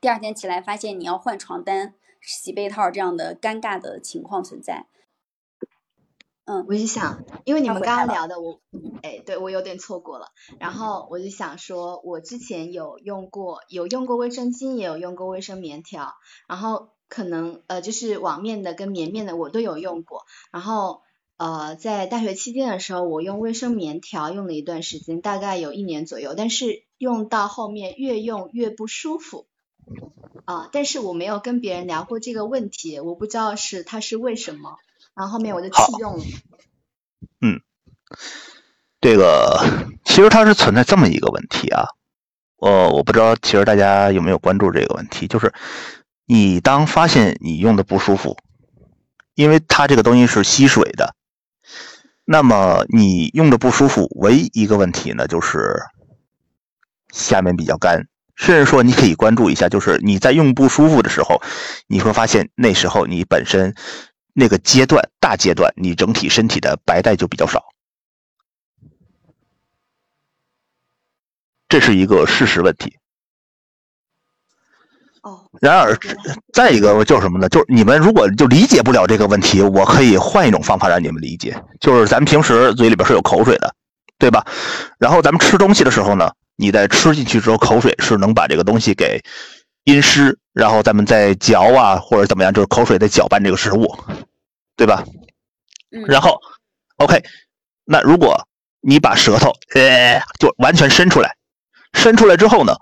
[0.00, 4.86] 第二天起来发现你要换床单、洗被套这样的尴尬的情况存在。
[6.50, 8.60] 嗯，我就想，因为你们刚刚聊的，我，
[9.02, 10.32] 哎，对我有点错过了。
[10.58, 16.12] 然后我就想说，我之前有用过，有用过卫生巾，也有用过卫生棉条。
[16.48, 20.24] 然后可能呃，就是网面的跟棉面的我都有用过。
[20.50, 21.02] 然后
[21.36, 26.34] 呃，在大学期间的时候，我用卫生棉条用了一段时间，大概有一年左右。
[26.36, 29.46] 但是用到后面越用越不舒服
[30.46, 30.68] 啊。
[30.72, 34.78] 但是我没有跟别人聊过这个问题，我不知道是它是为什么。
[35.20, 36.24] 然后后面我就弃用了。
[37.42, 37.60] 嗯，
[39.02, 39.62] 这个
[40.02, 41.84] 其实它是存在这么一个问题啊，
[42.56, 45.52] 呃，我不知道其实大家有没有关注这个问题，就是
[46.24, 48.38] 你当发现你用的不舒服，
[49.34, 51.14] 因为它这个东西是吸水的，
[52.24, 55.82] 那么你用的不舒服，唯一一个问题呢就是
[57.12, 58.06] 下面比较干，
[58.36, 61.42] 甚至说你可以关注一下，就是你在用不舒服的时候，
[61.88, 63.74] 你会发现那时候你本身。
[64.32, 67.64] 那个阶段，大阶段，你整体身体的白带就比较少，
[71.68, 72.96] 这是一个事实问题。
[75.22, 75.98] 哦，然而，
[76.54, 77.46] 再一个就是什么呢？
[77.50, 81.62] 就是你们如果就理解不了这个问题，我可以换一种方法让你们理解。
[81.78, 83.74] 就是咱们平时嘴里边是有口水的，
[84.18, 84.46] 对吧？
[84.98, 89.22] 然后咱们吃东西的时候呢，你在吃进去之后，口水是能把这个东西给
[89.84, 93.96] 阴湿，然后咱们再嚼啊或者怎么样，就是口水在搅拌这个食物，
[94.76, 95.04] 对吧？
[95.92, 96.40] 嗯，然后
[96.96, 97.22] ，OK，
[97.84, 98.46] 那如果
[98.80, 101.34] 你把舌头呃就完全伸出来，
[101.92, 102.74] 伸出来之后呢，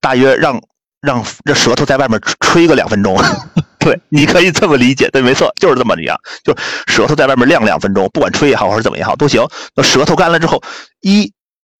[0.00, 0.60] 大约让
[1.00, 3.16] 让这舌头在外面吹吹个两分钟，
[3.80, 6.54] 对，你可以这么理解，对，没错，就是这么样，就
[6.86, 9.42] 舌头在外面晾两分钟，不管吹也好，或者怎么也好都行。
[9.74, 10.62] 那舌头干了之后，
[11.00, 11.32] 一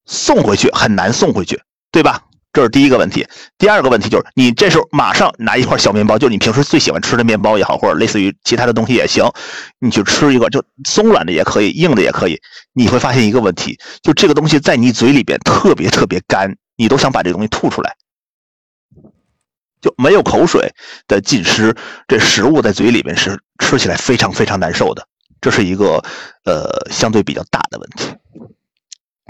[0.06, 2.22] 送回去很难送回去，对吧？
[2.52, 3.26] 这是第一个问题。
[3.58, 9.30] 第二个问题就是，你这时候马上拿一块小面包，就你平时最喜欢吃的面包也好，或者类似于其他的东西也行，
[9.78, 12.40] 你去吃一个，就松软的也可以，硬的也可以。
[12.72, 17.96] 你会发现一个问题，就这个东西在你嘴里边特别特别干，你都想把这东西吐出来，
[19.80, 20.72] 就没有口水
[21.06, 21.76] 的浸湿，
[22.08, 25.06] 这食物在嘴里边是吃起来非常非常难受的，
[25.40, 26.02] 这是一个
[26.44, 28.14] 呃相对比较大的问题。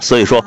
[0.01, 0.39] 所以说，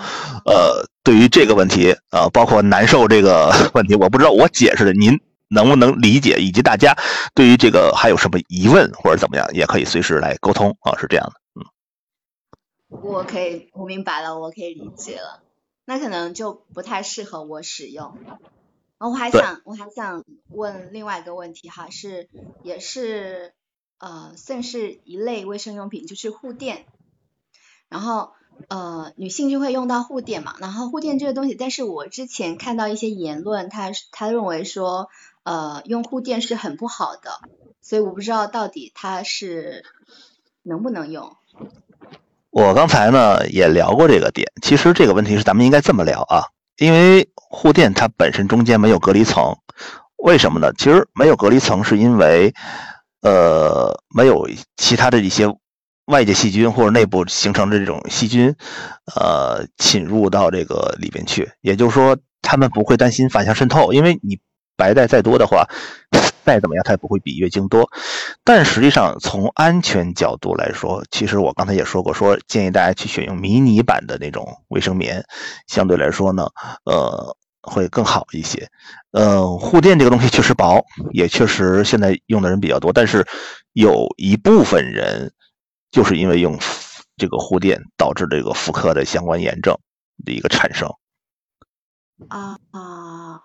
[0.44, 6.96] 呃，对于这个问题，呃，包括难受这个 问题，我不知道我解释的您能不能理解，以及大家
[7.34, 11.64] 对于这个还有什么疑问或者怎么样，也可以随时来沟通啊，是这样的，嗯。
[12.88, 15.42] 我可以，我明白了，我可以理解了。
[15.86, 18.16] 那可能就不太适合我使用。
[18.98, 22.28] 然后我还想，我还想问另外一个问题哈，是
[22.62, 23.52] 也是
[23.98, 26.86] 呃算是一类卫生用品，就是护垫。
[27.90, 28.32] 然后
[28.68, 35.08] 呃女性就会用到护垫嘛，然后护垫这个东西，但是我之前看到一些言论，他他认为说
[35.42, 37.40] 呃用护垫是很不好的，
[37.82, 39.84] 所以我不知道到底它是
[40.62, 41.36] 能不能用。
[42.50, 46.44] 我刚才呢也聊过这个点，其实这个问题是咱们应该这么聊啊，
[46.78, 49.56] 因为护垫它本身中间没有隔离层，
[50.16, 50.72] 为什么呢？
[50.78, 52.54] 其实没有隔离层是因为
[53.22, 55.46] 呃没有其他的一些
[56.06, 58.54] 外界细菌或者内部形成的这种细菌
[59.16, 64.38] 呃侵入到这个里边去，也就是说他们不会担心反向渗透，因为你
[64.76, 65.66] 白带再多的话。
[66.44, 67.90] 再怎么样，它也不会比月经多。
[68.44, 75.24] 但实际上，从安全角度来说，其实我刚才也说过，说建议大家去选用迷你版的那种卫生棉，
[75.68, 76.46] 相对来说呢，
[76.84, 78.68] 呃，会更好一些。
[79.12, 83.26] 呃，护垫这个东西确实薄，也确实现在用的人比较多，但是
[83.72, 85.32] 有一部分人
[85.94, 86.58] 就是因为用
[87.16, 89.78] 这个护垫导致这个妇科的相关炎症
[90.24, 90.88] 的一个产生。
[92.28, 93.42] 啊啊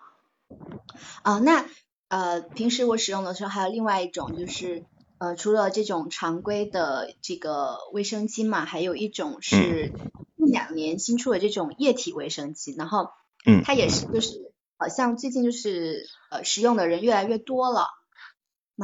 [1.22, 1.38] 啊！
[1.38, 1.64] 那。
[2.10, 4.84] 呃，平时我使用的时候还有另外一种，就是
[5.20, 9.94] 呃，除了这种常规的这个卫生巾嘛，还有一种是
[10.36, 13.10] 近两年新出的这种液体卫生巾，然后
[13.46, 17.86] 嗯，它也是就是好像最近就是呃使用的人越来越多了，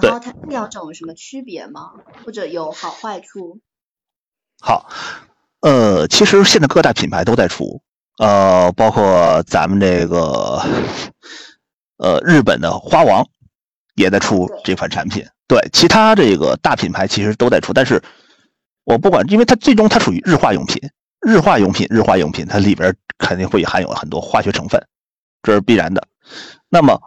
[0.01, 1.91] 然后它这两种有什么区别吗？
[2.25, 3.59] 或者有好坏处？
[4.61, 4.89] 好，
[5.61, 7.81] 呃，其实现在各大品牌都在出，
[8.17, 10.61] 呃，包括咱们这个。
[11.97, 13.25] 呃，日本的花王
[13.93, 18.03] 也在出这款产品，对，其他这个大品牌其实都在出，但是
[18.83, 20.77] 我不管，因为它最终它属于日化用品，
[21.21, 24.85] 日化用品，日化用品，它里边肯定会含有很多化学成分，
[25.41, 26.05] 这是必然的。
[26.67, 26.99] 那么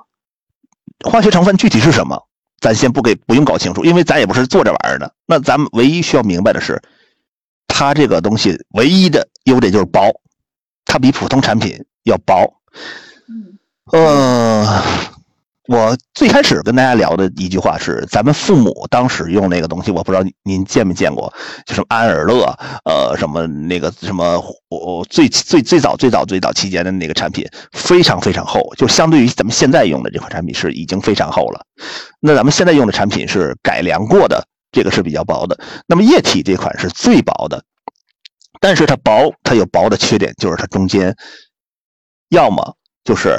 [1.05, 2.27] 化学成分具体是什么，
[2.61, 5.15] 咱先不给不用搞清楚，因为咱也不是做这玩意儿的。
[5.27, 6.83] 那咱们唯一需要明白的是，
[7.67, 10.21] 它这个东西唯一的优点就是薄，
[10.85, 12.61] 它比普通产品要薄。
[13.93, 14.83] 呃，
[15.69, 21.31] 我最开始跟大家聊的一句话是，咱们父母当时用那个东西，我不知道您见没见过，
[21.67, 31.61] 就什么安尔乐，呃，什么那个什么，我最最最早最早最早期间的那个产品，非常非常厚，就相对于咱们现在用的这款产品是已经非常厚了。
[32.19, 35.61] 那咱们现在用的产品是改良过的，这个是比较薄的。
[35.87, 37.63] 那么液体这款是最薄的，
[38.59, 41.15] 但是它薄，它有薄的缺点，就是它中间
[42.31, 43.37] 要么就是。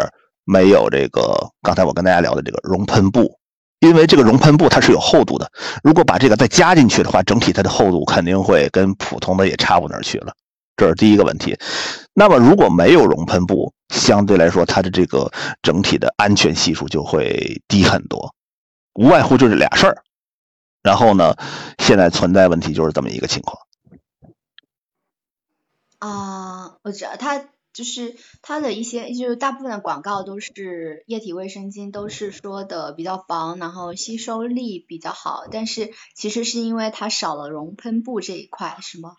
[0.51, 3.37] 没有这个，刚才我跟大家聊的这个熔喷布，
[3.81, 5.51] 因为这个熔喷布它是有厚度的，
[5.83, 10.33] 如果把这个再加进去的话，整体它的厚度肯定会跟普通的也差不哪儿去了，
[10.75, 11.55] 这是第一个问题。
[12.15, 15.31] 那么如果没有熔喷布，相对来说它的这个
[15.61, 18.33] 整体的安全系数就会低很多，
[18.95, 20.01] 无外乎就是俩事儿。
[20.81, 21.35] 然后呢，
[21.77, 23.55] 现在存在问题就是这么一个情况。
[25.99, 27.39] 啊，我知道它。
[27.79, 35.45] 就是它的一些，就是大部分的广告都是液体卫生巾，都是说的比较薄，然后吸收力比较好。
[35.49, 39.13] 但是其实是因为它少了熔喷布这一块，是吗？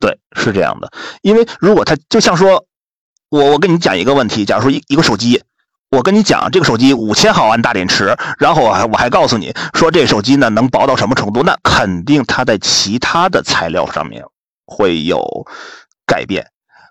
[0.00, 0.90] 对，是这样的。
[1.20, 2.64] 因为如果它就像说，
[3.28, 5.42] 我我跟你讲一个问题，假如说一一个手机，
[5.90, 11.42] 我跟你讲，这个手机五千毫安大电池，然后我还我还告诉你说，这手机呢能薄到什么程度？
[11.42, 14.24] 那肯定它在其他的材料上面
[14.64, 15.46] 会有
[16.06, 16.46] 改变，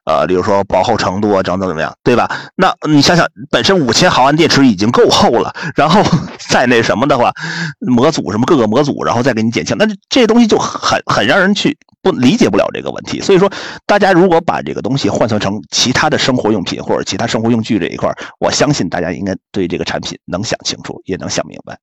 [0.08, 2.28] 呃，比如说薄厚程度啊，等等怎么样，对吧？
[2.55, 6.01] 那你想想，本身五千毫安电池已经够厚了，然后
[6.49, 7.32] 再那什么的话，
[7.80, 11.78] 模组什么各个模组，然后再给你减轻，那这东西就很很让人去。
[11.99, 13.51] 不理解不了这个问题，所以说
[13.86, 21.78] 大家如果把这个东西换算成其他的生活用品或者其他生活用具这一块我相信大家应该对这个产品能想清楚，也能想明白。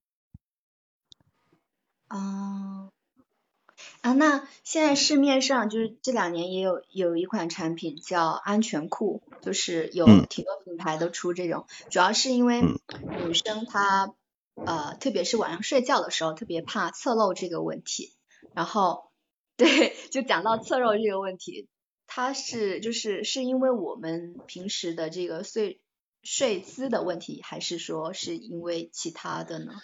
[4.04, 14.12] 啊，那现在市面上就是这两年也有有一款产品叫安全裤，就是有挺多品牌都出这种，主要是因为女生她
[14.56, 18.12] 呃，特别是晚上睡觉的时候特别怕侧漏这个问题，
[18.52, 19.10] 然后。
[19.56, 21.68] 对，就讲到侧漏这个问题，
[22.08, 25.80] 它是就是是因为我们平时的这个睡
[26.24, 29.74] 睡姿的问题，还是说是因为其他的呢？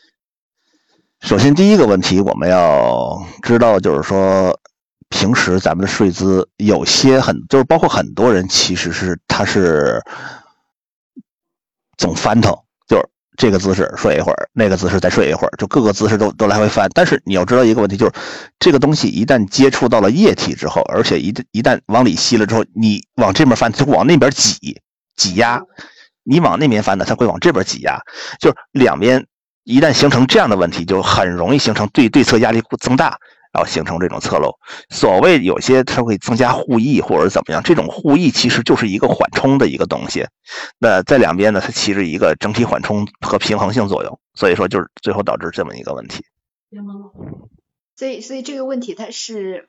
[1.20, 4.58] 首先第一个问题我们要知道，就是说
[5.10, 10.02] 平时咱们的睡姿有些很，就是包括很多人其实是他是
[11.98, 12.56] 总翻腾。
[12.88, 13.06] 就是
[13.36, 16.88] 这个姿势睡一会儿，那个姿势再睡一会儿，就各个姿势都都来回翻。
[16.94, 18.12] 但是你要知道一个问题，就是
[18.58, 24.80] 这个东西一旦接触到了液体之后，而且一一旦往里吸了之后，你往这边翻，就往那边挤
[25.16, 25.60] 挤压；
[26.24, 28.00] 你往那边翻呢，它会往这边挤压。
[28.40, 29.26] 就是两边
[29.70, 33.18] 一旦形成这样的问题，就很容易形成对对侧压力增大。
[33.52, 34.56] 然后形成这种侧漏，
[34.90, 40.24] 所谓有些它会增加护翼或者怎么样，这种护翼其实就是一个缓冲的一个东西。
[40.78, 46.24] 那在两边呢，它起着一个整体缓冲和平衡性作用，所以说就是最后导致这么一个问题。
[47.96, 49.68] 所以，所以这个问题它是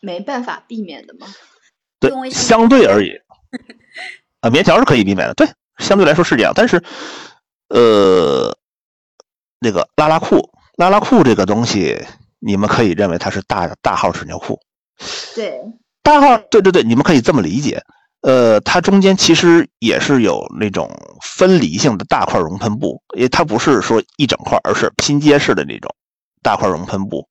[0.00, 1.26] 没办法避免的吗？
[1.98, 3.20] 对，相对而言，
[4.42, 5.34] 啊，棉条是可以避免的。
[5.34, 5.48] 对，
[5.78, 6.52] 相对来说是这样。
[6.54, 6.80] 但是，
[7.68, 8.56] 呃，
[9.60, 12.04] 那个拉拉裤，拉拉裤这个东西。
[12.38, 14.60] 你们可以认为它是大大号纸尿裤，
[15.34, 15.58] 对，
[16.02, 17.82] 大号，对对对，你们可以这么理解。
[18.20, 20.88] 呃，它中间其实也是有那种
[21.22, 25.92] 分离性的大块熔喷布，因为它不是说一整块，而是拼接式的那种
[26.42, 27.26] 大块熔喷布。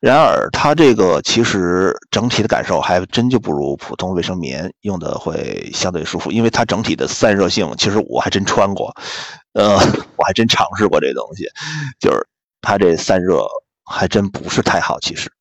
[0.00, 8.94] 然而，它这个其实整体的感受还真就不如普通卫生棉用的会相对舒服，因为它整体的散热性，其实我还真穿过，
[9.52, 9.76] 呃，
[10.16, 11.44] 我还真尝试过这东西，
[12.00, 12.26] 就是
[12.60, 13.46] 它这散热。
[13.92, 15.32] 还真不是太好，其实。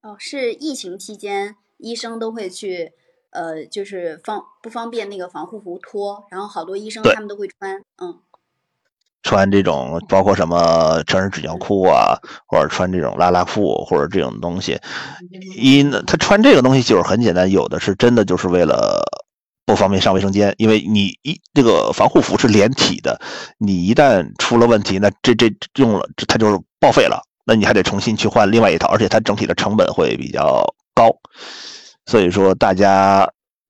[0.00, 2.92] 哦，是疫情期间，医生都会去，
[3.32, 8.18] 呃，就是方不方便那个防护服脱，然后好多医生他们都会穿，嗯，
[9.26, 12.16] 穿这种包括什么成人纸尿裤啊，
[12.46, 14.78] 或者穿这种拉拉裤或者这种东西。
[15.56, 19.02] 一呢，他穿这个东西就是很简单，有的是真的就是为了
[19.66, 23.20] 不方便上卫生间，因为你一这个防护服是连体的，
[23.58, 27.20] 你一旦出了问题，那这这用了它就是报废了。
[27.44, 30.64] 那你还得重新去换另外一套，而且它整体的成本会比较
[30.94, 31.10] 高，
[32.06, 33.28] 所以说大家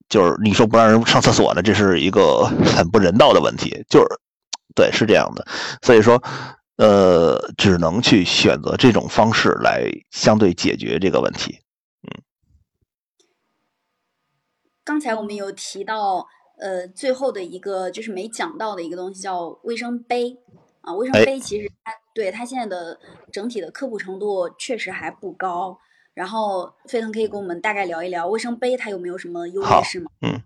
[0.08, 2.44] 就是你说不让人上厕所呢，这是一个
[2.76, 4.06] 很不人道的问题，就是
[4.76, 5.44] 对，是这样的，
[5.82, 6.22] 所以说
[6.76, 11.58] 呃，只能去选择这种方式来相对解决这个问题。
[12.02, 12.22] 嗯，
[14.84, 20.38] 刚才我们有提到，呃，最后的一个就是没讲到的一个东西叫卫生杯
[20.82, 21.92] 啊，卫生杯其实它。
[22.16, 22.98] 对它现在的
[23.30, 25.78] 整体的科普程度确实还不高，
[26.14, 30.10] 然后飞腾可以跟我们大概聊一聊卫生杯它有没有什么优劣势吗？
[30.22, 30.40] 嗯，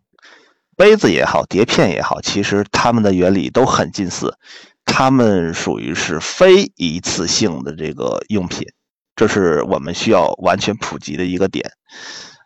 [0.80, 4.38] 杯子也好，碟片也好，其实它们的原理都很近似，
[4.86, 8.66] 它们属于是非一次性的这个用品，
[9.14, 11.70] 这是我们需要完全普及的一个点。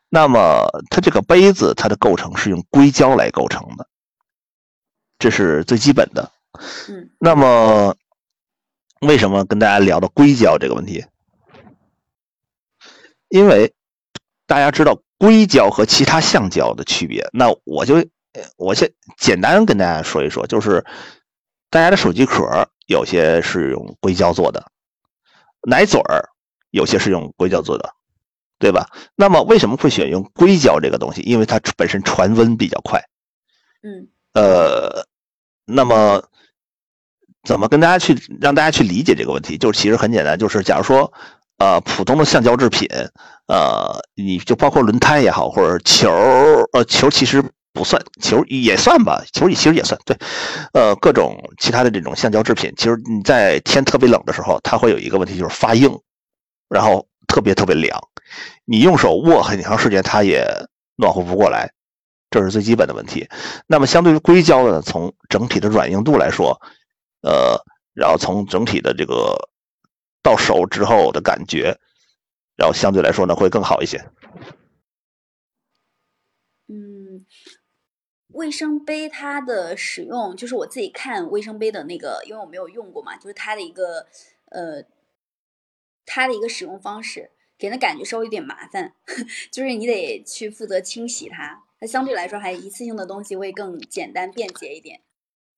[0.08, 3.86] 那么它这个杯子它的构成是用硅胶来构成的，
[5.20, 6.32] 这是最基本的。
[6.88, 7.94] 嗯，那么。
[9.00, 11.04] 为什么跟大家聊到硅胶这个问题？
[13.28, 13.74] 因为
[14.46, 17.28] 大家知道硅胶和其他橡胶的区别。
[17.34, 17.96] 那我就
[18.56, 20.84] 我先简单跟大家说一说，就是
[21.70, 24.70] 大家的手机壳有些是用硅胶做的，
[25.62, 26.28] 奶嘴儿
[26.70, 27.94] 有些是用硅胶做的，
[28.58, 28.88] 对吧？
[29.14, 31.20] 那么为什么会选用硅胶这个东西？
[31.22, 33.02] 因为它本身传温比较快。
[33.82, 34.08] 嗯。
[34.32, 35.06] 呃，
[35.64, 36.22] 那么。
[37.46, 39.58] 怎么跟大家去让大家去理解这个问题？
[39.58, 41.12] 就是其实很简单，就是假如说，
[41.58, 42.88] 呃，普通的橡胶制品，
[43.48, 46.10] 呃，你就包括轮胎也好，或者球，
[46.72, 47.44] 呃，球其实
[47.74, 50.16] 不算，球也算吧，球其实也算，对，
[50.72, 55.98] 呃，各种其他的这种橡胶制品，其实你在天特别冷的时候，它会有一个问题，就是发硬，
[56.68, 58.00] 然后特别特别凉，
[58.64, 60.46] 你用手握很长时间，它也
[60.94, 61.72] 暖和不过来，
[62.30, 63.28] 这是最基本的问题。
[63.66, 66.60] 那么相对于硅胶呢，从整体的软硬度来说，
[67.22, 67.60] 呃，
[67.92, 69.50] 然后从整体的这个
[70.22, 71.76] 到手之后的感觉，
[72.56, 74.00] 然后相对来说呢会更好一些。
[78.34, 84.06] 卫生杯它的使用，就是我自己看卫生杯的那个，因为我没有用过嘛，就是它的一个
[84.50, 84.84] 呃，
[86.04, 87.30] 它的一个使用方式。
[87.56, 88.92] 给人的感觉稍微有点麻烦，
[89.52, 91.62] 就是你得去负责清洗它。
[91.80, 95.00] 它相对来说，还一次性的东西会更简单便捷一点。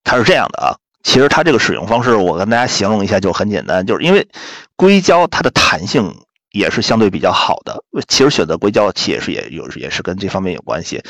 [0.05, 4.29] 它是这样的啊，其实它这个使用方式，我跟大家形容一下就很简单，就是因为
[4.77, 6.15] 硅胶它的弹性
[6.53, 7.83] 也是相对比较好的。
[8.07, 11.03] 其实选择硅胶其实也有也是跟这方面有关系。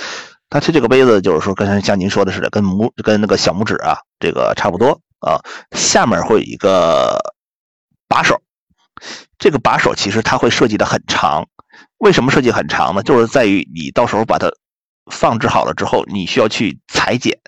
[0.48, 5.40] 它这个杯子就是说，跟像您说的似的，跟拇跟那个小拇指啊这个差不多啊，
[5.72, 7.18] 下面会有一个
[8.08, 8.40] 把手。
[9.38, 11.46] 这个把手其实它会设计的很长，
[11.98, 13.02] 为什么设计很长呢？
[13.02, 14.50] 就是在于你到时候把它
[15.10, 17.38] 放置好了之后，你需要去裁剪，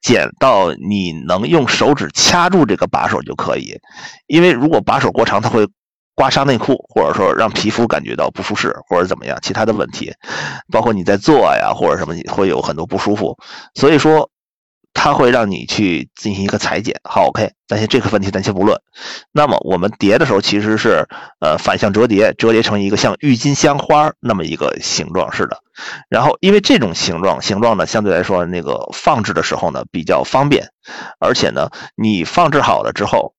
[0.00, 3.80] 剪到你能用手指掐住这个把手就可以。
[4.28, 5.66] 因为如果把手过长，它会
[6.16, 10.14] 刮伤内裤，或者说让皮肤感觉到不舒适，或者怎么样其他的问题，
[10.72, 13.38] 包括你在做呀或者什么你会有很多不舒服。
[13.74, 14.28] 所以说。
[14.98, 18.80] 它会让你去进行一个裁剪，好，OK，但是这个问题暂且不论。
[19.30, 21.06] 那么我们叠的时候其实是
[21.38, 25.58] 呃反向折叠，折叠成一个像郁金香花那么一个形状似的。
[26.08, 30.70] 然后因为这种形状形状呢，相对来说那个放置的时候呢比较方便，
[31.20, 33.34] 而且呢你放置好了之后，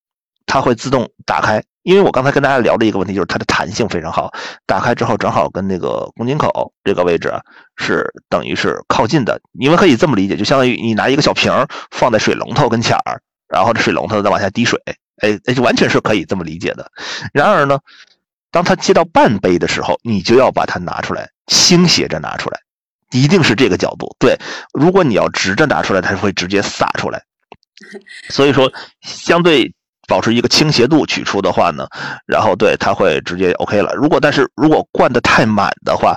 [0.48, 1.62] 它会自动打开。
[1.84, 4.30] 因为我刚才跟大家聊的一个问题就是它的弹性非常好，
[4.66, 7.32] 打开之后正好跟那个宫颈口这个位置
[7.76, 9.40] 是等于是靠近的。
[9.52, 11.50] 你们可以这么理解，就相当于你拿一个小瓶
[11.90, 14.78] 放在水龙头跟前儿，然后这水龙头再往下滴水，
[15.22, 16.90] 哎，就完全是可以这么理解的。
[17.32, 17.78] 然而呢，
[18.50, 22.60] 当它接到半杯的时候，你就要把它拿出来，倾斜着拿出来，
[23.12, 24.14] 一定是这个角度。
[24.18, 24.36] 对，
[24.74, 27.22] 如果你要直着拿出来，它是会直接洒出来。
[28.28, 28.70] 所以说，
[29.00, 29.72] 相对。
[30.08, 31.86] 保持一个倾斜度取出的话呢，
[32.26, 33.92] 然后对它会直接 OK 了。
[33.94, 36.16] 如果但是如果灌的太满的话，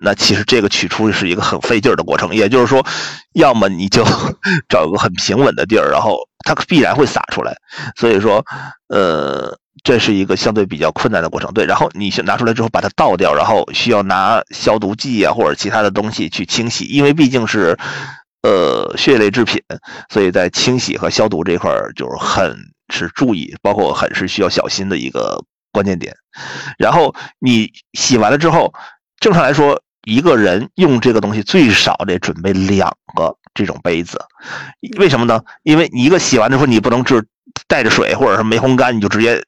[0.00, 2.34] 那其实这个取出是一个很费劲儿的过程。
[2.34, 2.84] 也就是说，
[3.32, 4.04] 要么你就
[4.68, 7.56] 找一个很平稳的地儿，然后它必然会洒出来。
[7.96, 8.44] 所以说，
[8.88, 11.52] 呃，这是一个相对比较困难的过程。
[11.52, 17.76] 对，然后你拿出来之后把它倒掉，然后需要拿消毒剂啊或者其他的东西去清洗，因为毕竟是
[18.42, 19.60] 呃血液类制品，
[20.08, 22.56] 所以在清洗和消毒这块儿就是很。
[22.88, 26.14] 是注意，包括很是需要小心的一个关键点。
[26.78, 28.72] 然后你洗完了之后，
[29.20, 34.18] 正常来说，一个人用这个东西最少得准备两个这种杯子。
[34.98, 35.42] 为什么呢？
[35.62, 37.22] 因为你一个洗完之后，你不能就
[37.66, 39.42] 带着水或者是没烘干，你就直接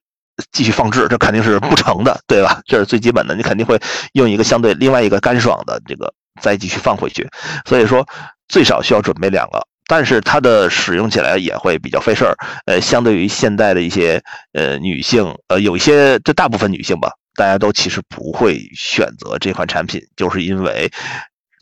[0.53, 2.61] 继续放置，这肯定是不成的，对吧？
[2.66, 3.80] 这是最基本的，你肯定会
[4.12, 7.28] 用一个相对另外一个干爽的这个再继续放回去。
[7.64, 8.07] 所以说，
[8.49, 9.66] 最少需要准备两个。
[9.91, 14.22] 但是它的使用起来也会比较费事儿，呃，相对于现代的一些
[14.53, 20.93] 呃女性，呃，有一些这大部分女性吧，大家都其实不会选择这款产品，就是因为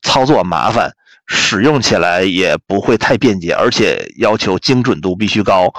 [0.02, 0.92] 操作麻烦。
[1.28, 5.72] 使用起来也不会太便捷，而且要求精准度必须高。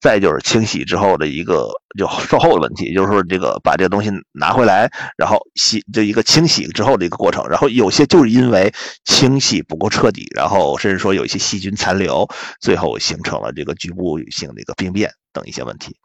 [0.00, 7.46] 再就是清洗之后的一个就售后的问题，就是说这个把这个东西拿回来，然后洗这一个清洗之后的一个过程。
[7.48, 8.72] 然后有些就是因为
[9.04, 12.28] 清洗不够彻底，然后甚至说有一些细菌残留，
[12.60, 15.96] 最后形成了这个局部性的一个病变等一些问题。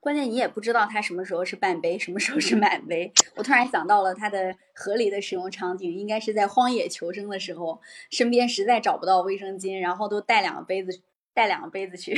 [0.00, 3.12] 关键你也不知道它什么时候是半杯，什么时候是满杯。
[3.34, 7.80] 我突然想到了它的合理的使用场景，应该是在荒野求生的时候，
[8.10, 11.02] 身边实在找不到卫生巾，然后都带两个杯子，
[11.34, 12.16] 带两个杯子去。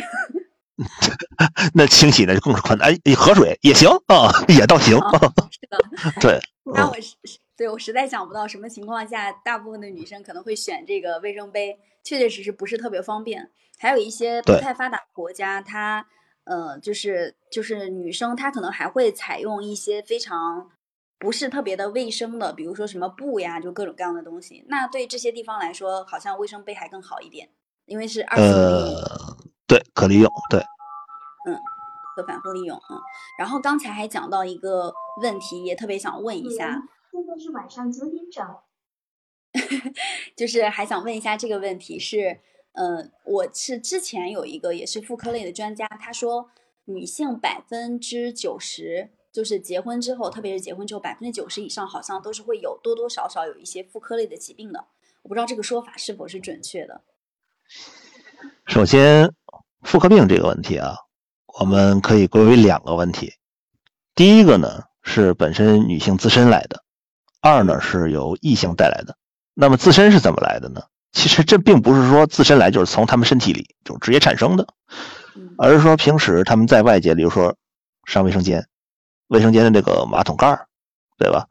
[1.75, 2.93] 那清洗那就更是困难。
[3.05, 4.97] 哎，河水也行啊，也倒行。
[5.51, 6.41] 是的，对。
[6.73, 7.17] 那我是，
[7.57, 13.51] 对我实在想不到什么情况下，大部分的女生可能会选这个卫生杯，确确实实不是特别方便。
[13.79, 16.07] 还有一些不太发达国家，它。
[16.51, 20.69] 呃，就是就是女生，她可能还会采用一些非常
[21.17, 24.65] 不是特别的卫生的，比如说什么布呀，就各种各样的东西。
[24.67, 27.49] 那对这些地方来说，好像卫生杯还更好一点，
[27.85, 29.37] 因为是二次呃。
[29.69, 30.59] 对，可利用，对。
[31.47, 31.57] 嗯，
[32.17, 32.77] 可反复利用。
[32.77, 32.99] 嗯，
[33.39, 34.93] 然后刚才还讲到一个
[35.23, 36.83] 问题，也特别想问一下。
[37.13, 38.45] 现在是晚上九点整。
[40.37, 42.41] 就是还想问一下这个问题是。
[42.73, 46.51] 嗯，我是之前有一个也是妇科类的专家，他说
[46.85, 54.87] 女性百分之九十就是结婚之后，特别是结婚之后，百分之九十以上好像都是会有多多少少有一些妇科类的疾病的。
[55.23, 57.03] 我不知道这个说法是否是准确的。
[58.67, 59.35] 首先，
[59.83, 60.95] 妇科病这个问题啊，
[61.59, 63.35] 我们可以归为两个问题。
[64.15, 66.85] 第一个呢是本身女性自身来的，
[67.41, 69.17] 二呢是由异性带来的。
[69.55, 70.83] 那么自身是怎么来的呢？
[71.13, 74.69] 其实这并不是说自身来就是从他们身体里就直接产生的，
[75.59, 77.57] 而是说平时他们在外界，比如说
[78.05, 78.67] 上卫生间，
[79.27, 80.67] 卫生间的这个马桶盖
[81.19, 81.47] 对吧？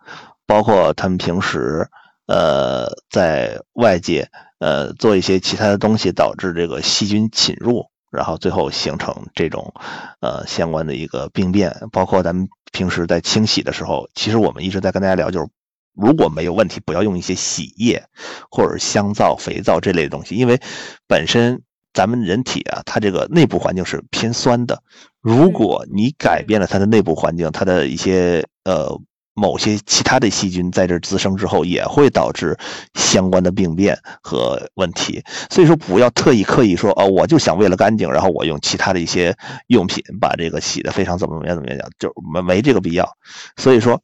[0.47, 1.89] 包括他们平时
[2.25, 4.29] 呃在外界
[4.59, 9.73] 呃做一些其他的东西，导致这个细菌侵入，然后最后形成这种
[10.21, 11.75] 呃相关的一个病变。
[11.91, 15.47] 包括咱们平时在清洗的时候，其实我们一直在跟大家聊，就是。
[15.93, 18.03] 如果没有问题，不要用一些洗液
[18.49, 20.59] 或者香皂、肥皂这类的东西，因为
[21.07, 21.61] 本身
[21.93, 24.81] 咱们人体啊，它这个内部环境是偏酸的。
[25.19, 28.97] 如果你改变了它的内部环境，它的一些呃
[29.33, 32.57] 某些其他的细菌在这滋生之后，也会导致
[32.93, 35.21] 相关的病变和问题。
[35.49, 39.35] 所以说，不要特意刻意说哦，我就想为了干净，然后我用其他的一些
[39.67, 43.17] 用品把这个洗的非常怎么怎么样怎么样，就没没这个必要。
[43.57, 44.01] 所以说。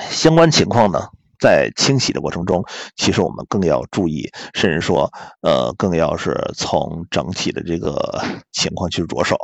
[0.00, 1.08] 相关情况呢，
[1.40, 2.64] 在清洗的过程中，
[2.96, 9.36] 其实我们更要注意，甚至说，呃，更要是从整体的这个情况去着手，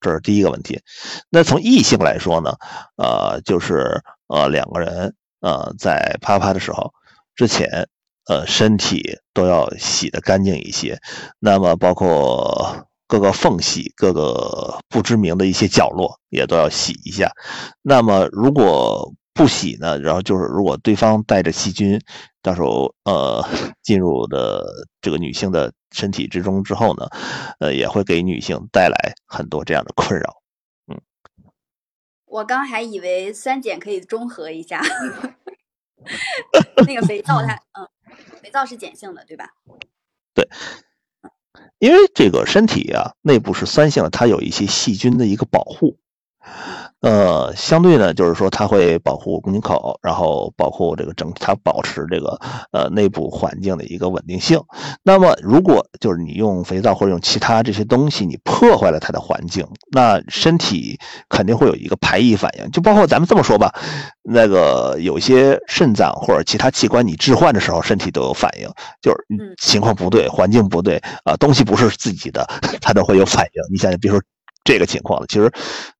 [0.00, 0.80] 这是第一个问题。
[1.30, 2.54] 那从异性来说呢，
[2.96, 6.92] 呃，就是呃两个人呃在啪啪的时候
[7.34, 7.88] 之前，
[8.26, 10.98] 呃身体都要洗得干净一些，
[11.38, 17.32] 那么包括各个缝隙、各个不知名的一些角落也都要洗一下。
[17.82, 22.00] 那么如果不洗呢，然后就是如果对方带着细菌，
[22.42, 23.40] 到时候呃
[23.84, 24.66] 进入的
[25.00, 27.08] 这个女性的身体之中之后呢，
[27.60, 30.42] 呃也会给女性带来很多这样的困扰。
[30.88, 31.00] 嗯，
[32.24, 34.82] 我刚还以为酸碱可以中和一下，
[36.84, 37.88] 那个肥皂它嗯，
[38.42, 39.50] 肥皂是碱性的对吧？
[40.34, 40.48] 对，
[41.78, 45.96] 因为这个身体啊内部是酸性的，它有一些细菌的一个保护。
[47.00, 52.40] 呃，相对呢，就是说它会保护宫颈口，然后保护这个整体，它保持这个
[52.72, 54.60] 呃内部环境的一个稳定性。
[55.04, 62.68] 那么，如果就是你用肥皂或者用其他这些东西，你破坏了它的环境，那身体肯定会有一个排异反应。
[62.72, 63.72] 就包括咱们这么说吧，
[64.24, 68.68] 那个有些肾脏或者其他器官你置换的时候，身体都有反应，
[69.00, 69.16] 就是
[69.56, 72.44] 情况不对，环境不对啊，东西不是自己的，
[72.80, 73.62] 它都会有反应。
[73.72, 74.22] 你想想，比如说。
[74.68, 75.50] 这个情况其实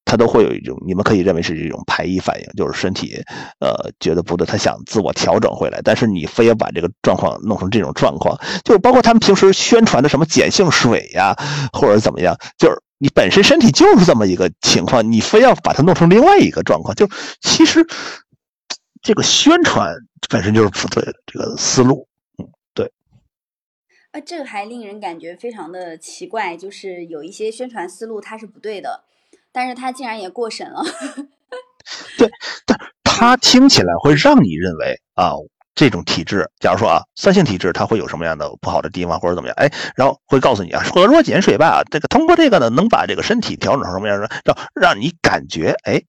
[0.04, 3.18] 他都会有一种，你们可以认为是一种排异反应，就是身体
[3.60, 11.34] 呃觉得不对，他想自我调整回来，但是你非要把这个状况弄成这种状况，就包括他们平时宣传的什么碱性水呀，
[11.72, 17.08] 或者怎么样，就是你本身身体就是这么一个情况，你非要把它弄成另外一个状况，就
[17.40, 17.86] 其实
[19.00, 19.94] 这个宣传
[20.28, 22.06] 本身就是不对的这个思路。
[24.18, 29.04] 啊，这个还令人感觉非常的奇怪，就是有一些宣传思路它是不对的，
[29.52, 30.82] 但是它竟然也过审了。
[32.18, 32.28] 对，
[32.66, 35.32] 但它听起来会让你认为啊，
[35.74, 39.54] 这种体质，假如说啊，酸性体质它会有什么样的不好的地方或者怎么样？
[39.56, 44.28] 哎，然后会告诉你啊，喝弱碱水吧，这个通过这个呢，能把这个身体调整成什么样的？
[44.44, 46.02] 让让你感觉哎，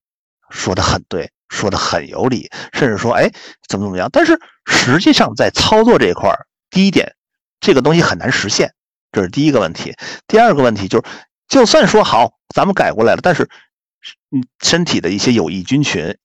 [0.49, 3.32] 说的很对，说的很有理，甚至说哎，
[3.70, 4.10] 怎么怎么样？
[4.12, 7.14] 但是实际上在操作这一块儿第一点。
[7.60, 8.74] 这个东西很难实现，
[9.12, 9.95] 这是第一个问题。
[10.28, 11.12] 第二个问题就是，
[11.47, 13.49] 就算说好，咱们改过来了，但是，
[14.32, 16.18] 嗯，身体的一些有益菌群，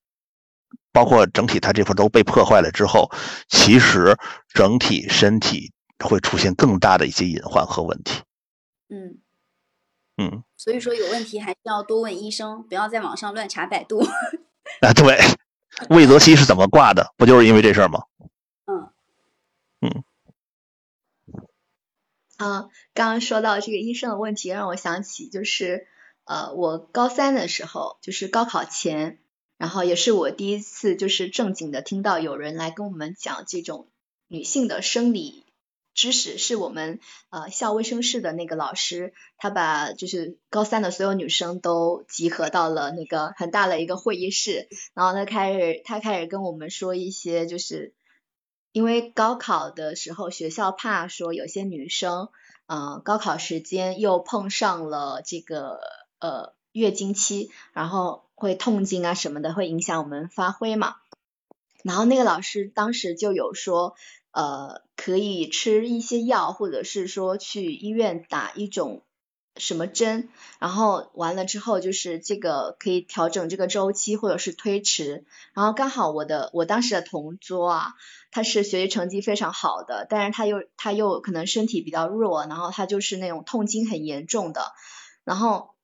[0.93, 3.11] 包括整体它这块都被破坏了之后，
[3.49, 4.17] 其实
[4.53, 5.73] 整体身体
[6.05, 8.23] 会出现更大的一些隐患和问题。
[8.89, 9.19] 嗯
[10.17, 14.01] 嗯，所以说有问题还是要多问医生，不要在网上乱查百度。
[14.81, 15.19] 啊，对，
[15.91, 17.13] 魏则西是怎么挂的？
[17.17, 18.05] 不就是因为这事儿吗？
[18.67, 18.91] 嗯
[19.81, 20.05] 嗯。
[22.37, 25.87] 啊，刚刚说到这个医生的问题，让我想起就是，
[26.25, 29.21] 呃，我高三的时候，就是高考前，
[29.57, 33.89] 然后也是我第一次就是正经的听到有人来跟我们讲这种
[34.27, 35.45] 女性的生理
[35.95, 36.99] 知识，是我们
[37.31, 47.95] 呃校卫生室的那个老师，他把就是高三的所有女生都集合到了那个很大的一个会议室，然后他开始他开始跟我们说一些就是。
[48.75, 52.31] 因为高考的时候，学校怕说有些女生，
[52.67, 55.79] 呃，高考时间又碰上了这个
[56.19, 60.97] 呃月经期，然后会痛经啊什么的，会影响我们发挥嘛。
[61.85, 63.95] 然后那个老师当时就有说，
[64.33, 69.05] 呃，可以吃一些药，或者是说去医院打一种。
[69.57, 70.29] 什么针，
[70.59, 75.25] 然后完了之后就是这个可以调整这个周期或者是推迟，
[75.55, 77.95] 然后刚好我的我当时的同桌啊，
[78.33, 84.73] 他是学习成绩非常好的，但是他又他又可能身体比较弱，然后他就是那种痛经很严重的，
[85.23, 85.75] 然后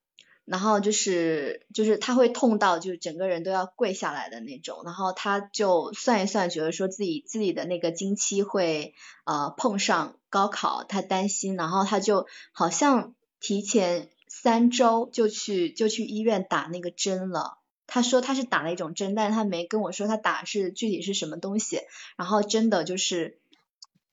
[0.44, 8.94] 然后就是就是他会痛到就是整个人都要跪下来的那种，然后他就算一算，觉得说自己自己的那个经期会
[9.24, 17.58] 呃碰上高考，他担心，然后他就好像提前三周就去就去医院打那个针了。
[17.86, 21.80] 他说他是打了一种针，但是他没跟我说他打是具体是什么东西。
[22.16, 23.40] 然后真的就是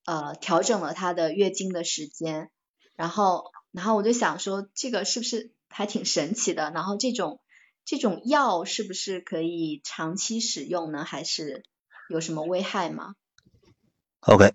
[0.05, 2.49] 呃调整了他的月经的时间，
[2.95, 6.71] 然后然后我就想说这个是不是还挺神奇的？
[6.73, 7.39] 然后这种
[7.85, 11.03] 这种药是不是可以长期使用呢？
[11.03, 11.63] 还是
[12.09, 13.13] 有什么危害吗
[14.21, 14.53] ？OK，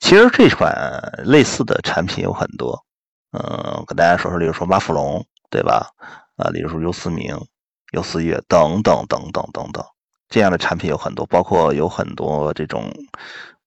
[0.00, 2.84] 其实这款类似的产品有很多，
[3.32, 5.90] 嗯，跟大家说说，例如说马富龙，对吧？
[6.36, 7.38] 啊，例如说优思明。
[7.92, 9.84] 优思悦等等等等等等，
[10.28, 12.88] 这样的产品有很多，包括有很多这种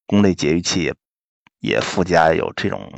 [0.07, 0.93] 宫内节育器
[1.59, 2.89] 也附加有这种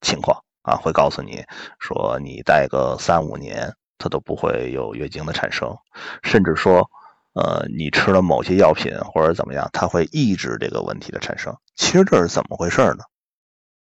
[0.00, 1.44] 情况啊，会告诉你
[1.78, 5.76] 说你戴个三五年，它都不会有月经的产生，
[6.22, 6.90] 甚至说，
[7.34, 11.54] 呃，你吃了某些药品或者怎么样，它会抑制这个问题的产生。
[11.76, 13.04] 其实这是怎么回事呢？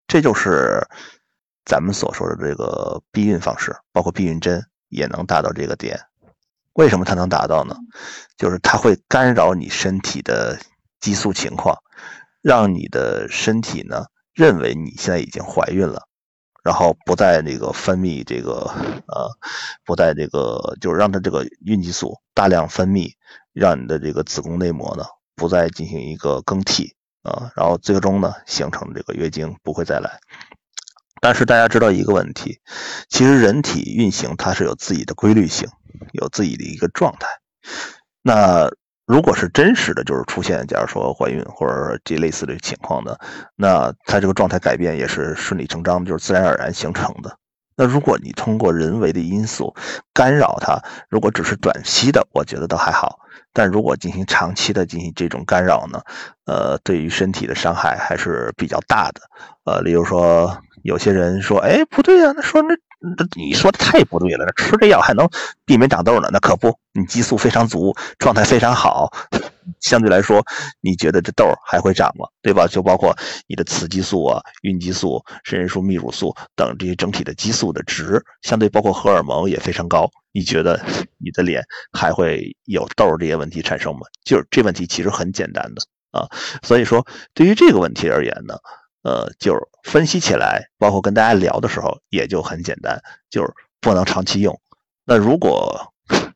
[0.07, 0.87] 这就是
[1.65, 6.01] 咱们所说的这个避孕方式，包括避孕针也能达到这个点。
[6.75, 7.77] 为什么它能达到呢？
[8.37, 10.59] 就是它会干扰你身体的
[11.01, 11.77] 激素情况，
[12.41, 16.07] 让你的身体呢认为你现在已经怀孕了，
[16.63, 18.71] 然后不再那个分泌这个
[19.09, 19.29] 呃，
[19.85, 23.13] 不再这个就是让它这个孕激素大量分泌，
[23.53, 25.05] 让你的这个子宫内膜呢
[25.35, 30.19] 不再进行一个更替啊，然后最终呢形成这个月经不会再来。
[31.21, 32.59] 但是大家知道一个问题，
[33.09, 35.69] 其实人体运行它是有自己的规律性。
[36.13, 37.29] 有自己的一个状态，
[38.23, 38.71] 那
[39.07, 43.17] 如果是真实的，就是出现，假如说怀孕或者这类似的情况呢，
[43.55, 47.37] 那它这个状态改变也是顺理成章，就是自然而然形成的。
[47.77, 49.75] 那如果你通过人为的因素
[50.15, 53.19] 干扰它，如果只是短期的，我觉得都还好；
[53.53, 56.01] 但如果进行长期的进行这种干扰呢，
[56.47, 59.21] 呃，对于身体的伤害还是比较大的。
[59.65, 62.75] 呃，例如说，有些人说，哎，不对呀，那说那。
[63.35, 65.27] 你说的太不对了，那吃这药还能
[65.65, 66.29] 避免长痘呢？
[66.31, 69.11] 那可不，你激素非常足，状态非常好，
[69.81, 70.45] 相对来说，
[70.83, 72.29] 你觉得这痘还会长吗？
[72.43, 72.67] 对吧？
[72.67, 73.17] 就包括
[73.47, 80.81] 你的雌激素啊、孕激素、肾上素、泌乳素等这些整体的激素的值，相对包括荷尔蒙也非常高，你觉得
[81.19, 81.63] 你的脸
[81.93, 84.01] 还会有痘这些问题产生吗？
[84.25, 86.29] 就是这问题其实很简单的啊，
[86.63, 88.55] 所以说对于这个问题而言呢。
[89.03, 93.01] 呃，就是分析起来，包括跟大家聊的时候，也就很简单，
[93.31, 93.51] 就是
[93.81, 94.61] 不能长期用。
[95.07, 95.90] 那如果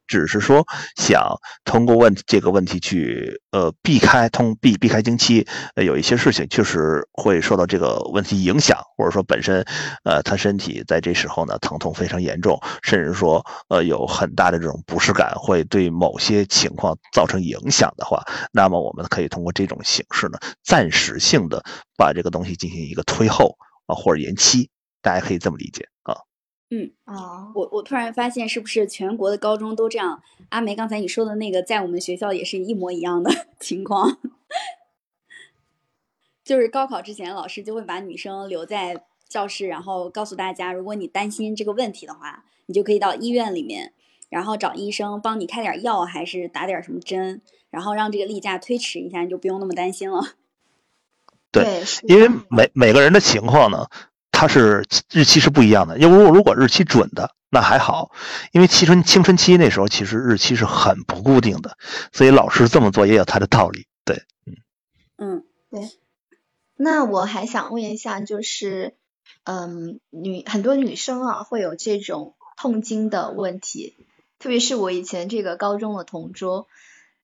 [0.07, 0.65] 只是说
[0.97, 9.65] 想通过问这个问题去呃避开通避避开经期，呃有一些事情确实会受到这个问题影响，或者说本身
[10.05, 21.65] 呃他身体在这时候呢疼痛非常严重，甚至说呃有很大的这种不适感，会对某些情况造成影响的话，那么我们可以通过这种形式呢暂时性的
[21.97, 24.71] 把这个东西进行一个推后啊或者延期，
[25.03, 25.89] 大家可以这么理解。
[26.77, 30.21] 嗯啊，我我突然发现，是不是全国的高中都这样？
[30.49, 34.19] 阿梅刚才你说的那个，在我们学校也是一模一样的 情况，
[36.45, 43.93] 就是高考之前，老师就会把女生留在教室，然后告诉大家，如果你担心这个问题的话，你就可以到医院里面，
[44.29, 50.35] 然后找医生帮你开点药，还是打点什么针，然后让这个例假推迟一下，你就不用那么担心了。
[51.53, 53.87] 对，因为每每个人的情况呢。
[54.37, 58.11] 它是日期是不一样的，因为如果如果日期准的那还好，
[58.51, 61.79] 因为青春青春期那时候其实日期是很不固定的，
[62.13, 63.87] 所以老师这么做也有他的道理。
[64.05, 64.57] 对，嗯
[65.17, 65.89] 嗯对。
[66.77, 68.97] 那我还想问一下，就是
[69.45, 73.95] 嗯女很多女生啊会有这种痛经的问题，
[74.41, 76.67] 特别是我以前这个高中的同桌，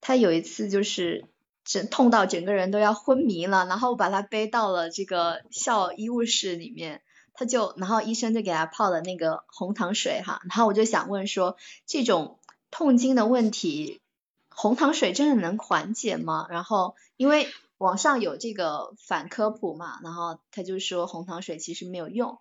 [0.01, 1.25] 她有一次就是。
[1.65, 7.03] 整痛到整个人都要昏迷了，然后把他背到了这个校医务室里面，
[7.35, 11.57] 他就，然后医生就给他泡了那个红糖水哈，然后我就想问说，
[11.87, 12.39] 这种
[12.71, 14.01] 痛经的问题，
[14.49, 16.47] 红糖水真的能缓解吗？
[16.51, 17.47] 然后因为
[17.79, 22.39] 网上有这个反科普嘛，然后他就说红糖水其实没有用，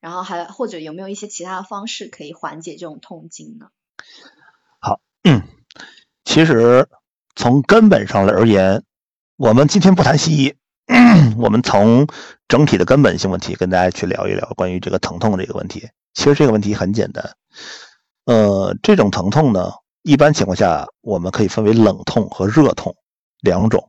[0.00, 3.70] 然后还或者有没有一些其他的方式可以缓解这种痛经呢？
[4.80, 5.42] 好，嗯，
[6.24, 6.88] 其实。
[7.38, 8.82] 从根本上来而言，
[9.36, 10.54] 我们今天不谈西医，
[11.38, 12.04] 我们从
[12.48, 15.88] 整体的根本性问题跟大家去聊一聊关于这个疼痛这个问题。
[16.14, 17.30] 其实这个问题很简单，
[18.24, 19.70] 呃，这种疼痛呢，
[20.02, 22.96] 一般情况下我们可以分为冷痛和热痛
[23.40, 23.88] 两种。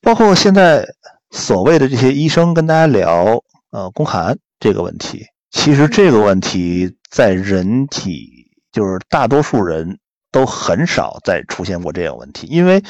[0.00, 0.84] 包括现在
[1.30, 3.40] 所谓的这些医生跟大家聊，
[3.70, 10.00] 呃，宫寒这个问题，其实这个问题在人体，就是大多数人
[10.32, 12.82] 都很少再出现过这样问题，因为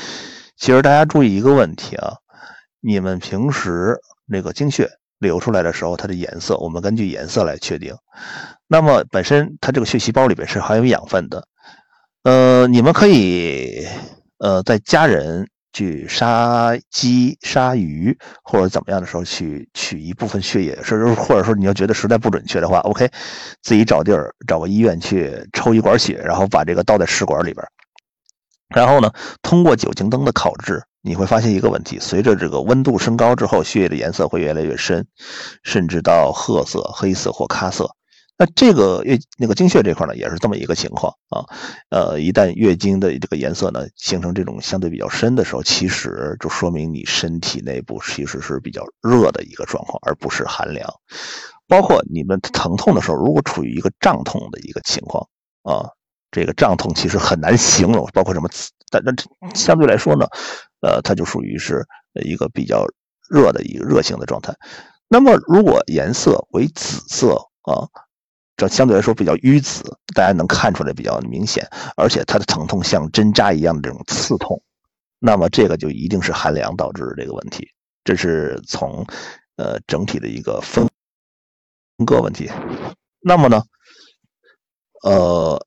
[0.56, 2.14] 其实大家注意一个问题啊，
[2.80, 4.88] 你们平时那个经血
[5.18, 7.94] 流出来的时候，它的颜色，我们根据颜色来确定。
[8.66, 11.46] 那么本身它这个血细胞里边是含有养分的，
[12.22, 13.86] 呃，你们可以
[14.38, 15.48] 呃在家人。
[15.72, 23.08] 去杀鸡、杀鱼或者怎么样的时候，去取一部分血液，甚至或者说你要觉得实在不准确的话，OK，
[23.62, 27.66] 自己找地儿找个医院去抽一管血，然后把这个倒在试管里边，
[28.74, 29.12] 然后呢，
[29.42, 35.06] 通过酒精灯的烤制，你会发现一个问题：随着这个温度升高之后，血液的颜色会越来越深，
[35.62, 37.94] 甚至到褐色、黑色或咖色。
[38.42, 41.46] 那这个月那个经血这块呢，也是这么一个情况啊。
[41.90, 50.92] 呃，一旦月经的这个颜色呢形成这种相对比较深的时候，其实就说明你身体内部其实是比较热的一个状况，而不是寒凉。
[51.68, 55.24] 包括你们疼痛的时候，如果处于一个胀痛的一个情况
[55.62, 55.86] 啊，
[56.32, 58.48] 这个胀痛其实很难形容，包括什么，
[58.90, 59.14] 但但
[59.54, 60.26] 相对来说呢，
[60.80, 61.86] 呃，它就属于是
[62.24, 62.84] 一个比较
[63.30, 64.52] 热的一个热性的状态。
[65.06, 67.86] 那么如果颜色为紫色啊。
[68.68, 69.82] 相对来说比较淤紫，
[70.14, 74.60] 大家能看出来比较明显，而且它的疼痛像针扎一样的这种刺痛，
[75.18, 77.68] 那么这个就一定是寒凉导致的这个问题。
[78.04, 79.06] 这是从
[79.56, 80.88] 呃整体的一个分
[82.04, 82.50] 割问题。
[83.20, 83.62] 那么呢，
[85.04, 85.64] 呃，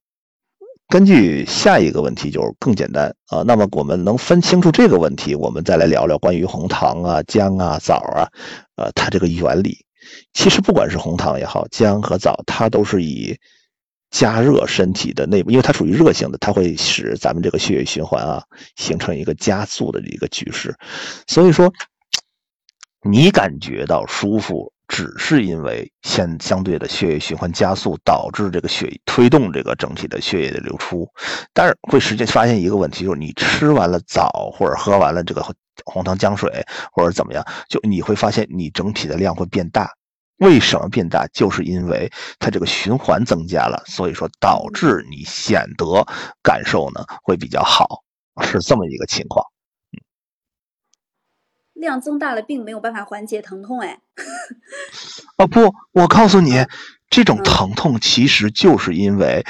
[0.89, 3.43] 根据下一个问题就更简单啊。
[3.43, 8.27] 那么我们能分清楚这个问题，我们再来聊聊关于红糖啊、姜啊、枣啊，
[8.75, 9.84] 呃，它这个原理。
[10.33, 13.37] 其实不管是红糖也好，姜和枣，它都是以
[14.11, 18.43] 加热身体的内部，因为它属于热性的，它会使咱们这个血液循环啊
[18.75, 20.75] 形成一个加速的一个趋势。
[21.27, 21.71] 所以说，
[23.01, 31.09] 你感觉到舒服，只是因为相相对的血液循环加速，导致这个血推动这个整体的血液的流出。
[31.53, 35.45] 但是会实际发现一个问题，就是你吃完了枣或者喝完了这个。
[35.83, 39.91] 红糖姜水或者怎么样，就你会发现你整体的量会变大。
[40.37, 41.27] 为什么变大？
[41.33, 46.05] 就是因为它这个循环增加了，所以说导致你显得
[46.41, 48.03] 感受呢会比较好，
[48.41, 49.45] 是这么一个情况。
[49.91, 49.99] 嗯，
[51.73, 53.99] 量增大了，并没有办法缓解疼痛，哎。
[55.37, 56.65] 啊不，我告诉你，
[57.09, 59.45] 这种疼痛其实就是因为。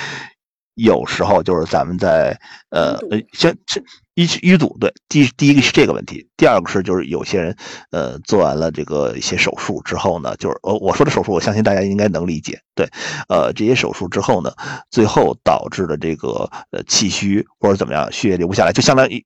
[0.78, 2.38] 有时候就是咱们在
[2.70, 3.82] 呃呃，先这
[4.16, 7.56] 淤淤堵，对，第第一个是这个问题，第二个是就是有些人
[7.92, 12.90] 呃做完了这个一些手术之后呢，就是呃我说的手术，我相信大家应该能理解，对，
[13.28, 14.54] 呃这些手术之后呢，
[14.90, 19.26] 最后导致的这个呃气虚或者怎么样，血液流不下来，就相当于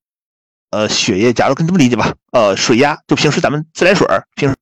[0.72, 4.56] 呃血液，假如跟这么理解吧，呃水压，就平时咱们自来水平时。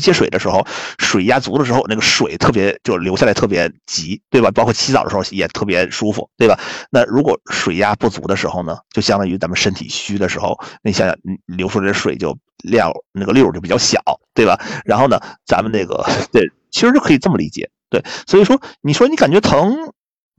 [0.00, 0.66] 接水的时候，
[0.98, 4.50] 水压足的时候，那个水特别就流下来特别急，对吧？
[4.50, 6.58] 包括洗澡的时候也特别舒服，对吧？
[6.90, 11.16] 那如果水压不足的时候呢，就相当于咱们身体虚的时候，你想想，
[11.46, 14.00] 流出来的水就量那个溜就比较小，
[14.34, 14.60] 对吧？
[14.84, 18.04] 然后呢，咱们那个对，其实就可以这么理解，对。
[18.26, 19.92] 所以说，你说你感觉疼，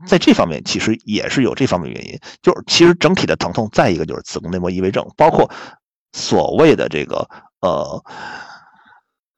[0.08, 5.50] 在这方面其实也是有这方面原因，就是其实整体的疼痛，再一个就是子宫内膜异位症，包括
[6.14, 7.28] 所谓的这个
[7.62, 8.04] 呃。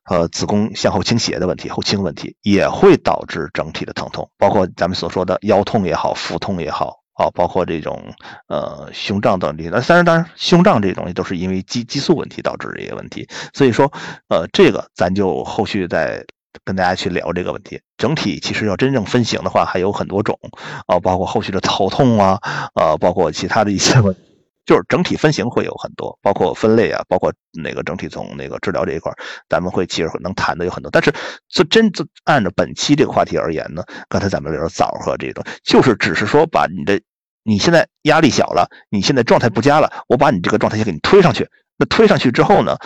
[0.10, 8.02] 呃，子宫向后倾斜的问题、后倾问题也会导致整体的疼痛，包括咱们所说的腰痛也好、腹痛也好，啊，包括这种
[8.48, 13.28] 呃胸胀等那当然，当然，胸胀这些东西都是因为激激素问题导致这些问题。
[13.54, 13.92] 所以说，
[14.30, 16.26] 呃，这个咱就后续再
[16.66, 17.80] 跟大家去聊这个问题。
[17.98, 20.40] 整体其实要真正分型的话，还有很多种，
[20.88, 22.40] 啊，包括后续的头痛啊，
[22.74, 24.22] 呃，包括其他的一些问题。
[24.70, 29.12] 就是整体分型会有很多，包括分类啊，包括那个整体从那个治疗这一块，
[29.50, 30.92] 咱们会其实能谈的有很多。
[30.92, 31.12] 但是，
[31.48, 37.02] 就真就按照本期这个话题而言呢，刚才咱们聊枣和这种，就是只是说把你的
[37.42, 41.50] 你现在压力小了，你现在状态不佳了，我把你这个状态先给你推上去。
[41.76, 42.78] 那推上去之后呢，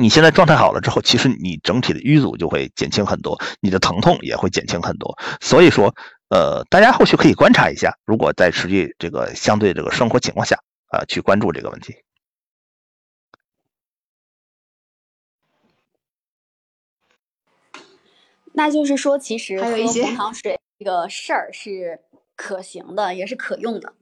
[0.00, 5.18] 你现在状态好了之后，其实你整体的淤阻就会减轻很多，你的疼痛也会减轻很多。
[5.40, 5.92] 所以说。
[6.32, 10.56] 呃，大家后续可以观察一下，如果在实际这个相对这个生活情况下
[10.86, 11.94] 啊，去关注这个问题。
[18.54, 22.00] 那就是说，其实喝红糖水这个事儿是
[22.34, 23.92] 可行的，也是可用的。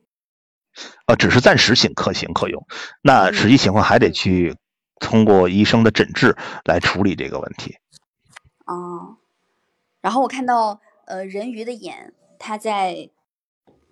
[1.06, 2.64] 呃，只是暂时性可行可用，
[3.02, 4.54] 那实际情况还得去
[5.00, 7.74] 通过医生的诊治来处理这个问题。
[8.66, 9.16] 哦，
[10.00, 12.14] 然后我看到呃，人鱼的眼。
[12.40, 13.10] 他在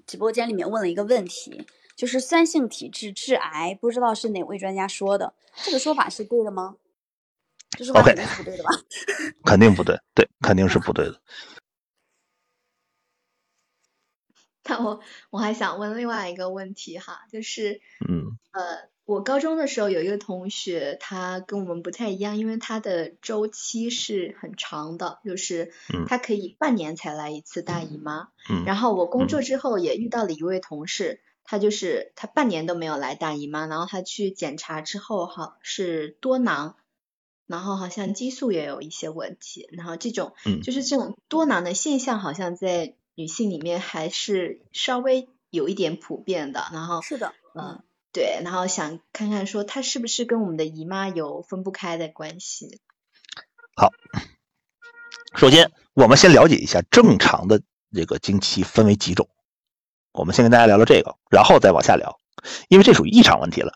[0.07, 6.77] 直播间里面问了一个问题，就是酸性体质致癌，不知道是哪位专家说的，这个说法是对的吗？
[7.77, 8.71] 这说法肯定是不对的吧？
[9.45, 11.21] 肯定不对，对，肯定是不对的。
[14.63, 26.05] 但我我还想问另外一个问题哈，就是嗯呃，我高中的时候有一个同学，他跟我们不太一样，因为他的周期是很长的，就是嗯。
[26.07, 28.29] 他可以半年才来一次大姨妈。
[28.51, 28.65] 嗯。
[28.67, 36.77] 然后我工作之后也遇到了一位同事，他就是他半年都没有来大姨妈，然后他去检查之后好是多囊，
[37.47, 40.61] 然后好像激素也有一些问题，然后这种嗯。
[40.61, 47.83] 就是这种多囊的现象好像在女性里面还是稍微有一点普遍的，然后是的，嗯
[48.13, 52.81] 对，然后想看看说它是不是跟我们的姨妈有分不开的关系。
[53.77, 53.93] 好
[55.35, 57.61] 首先，我们先了解一下正常的
[57.95, 59.29] 这个经期分为几种。
[60.13, 62.19] 我们先跟大家聊聊这个，然后再往下聊，
[62.69, 63.73] 因为这属于异常问题了。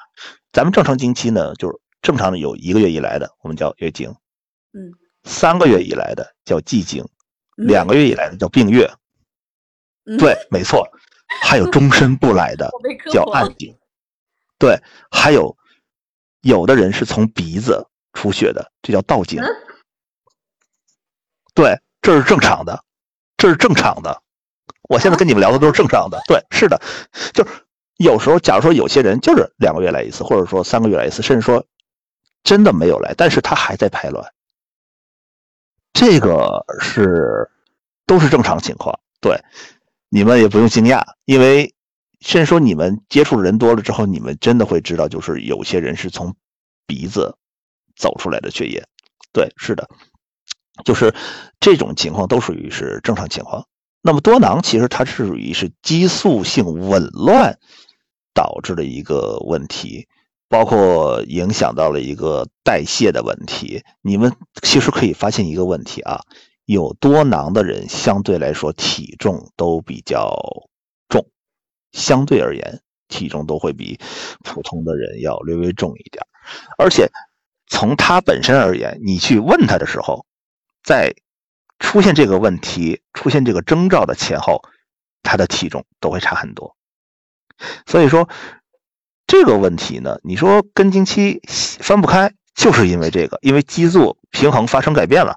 [0.51, 4.11] 咱们正常经期呢，就是正常的有一个月以来的，我们叫月经；
[4.73, 4.93] 嗯，
[5.25, 7.05] 三个月以来的叫季经，
[7.59, 8.91] 嗯两个月以来的叫病月。
[10.05, 10.89] 嗯对，没错，
[11.45, 12.69] 还有终身不来的
[13.13, 13.79] 叫暗经。
[14.63, 15.57] 对，还有
[16.41, 19.43] 有的人是从鼻子出血的，这叫倒经。
[19.43, 19.47] 嗯
[21.53, 22.85] 对，这是正常的，
[23.37, 24.23] 这是正常的。
[24.83, 26.23] 我现在跟你们聊的都是正常的。
[26.29, 26.81] 对，是的，
[27.35, 27.51] 就是
[27.97, 31.67] 有时候，假如说有些人就是两个月来一次，或者说三个月来一次，甚至说
[32.45, 34.33] 真的没有来，但是他还在排卵，
[35.93, 37.51] 这个是
[38.07, 39.01] 都是正常情况。
[39.21, 39.43] 对，
[40.09, 41.75] 你们也不用惊讶，因为
[42.23, 46.35] 甚至说你们接触人多了之后，你们真的会知道，就是有些人是从
[46.87, 47.37] 鼻子
[47.97, 48.85] 走出来的血液。
[49.33, 49.89] 对，是的，
[50.85, 51.15] 就是
[51.59, 53.67] 这种情况都属于是正常情况。
[54.03, 57.59] 那么多囊其实它是属于是激素性紊乱
[58.35, 60.07] 导致的一个问题，
[60.49, 63.83] 包括影响到了一个代谢的问题。
[64.01, 66.21] 你们其实可以发现一个问题啊，
[66.67, 70.37] 有多囊的人相对来说体重都比较，
[71.93, 73.99] 相对而言体重都会比
[74.43, 76.25] 普通的人要略微重一点，
[76.79, 77.11] 而且
[77.67, 80.27] 从他本身而言，你去问他的时候，
[80.83, 81.15] 在
[81.79, 84.63] 出现这个问题、出现这个征兆的前后，
[85.23, 86.77] 他的体重都会差很多。
[87.87, 88.29] 所以说
[89.27, 91.41] 这个问题呢，你说跟经期
[91.81, 95.37] 分不开，就是因为这个，因为激素平衡发生改变了，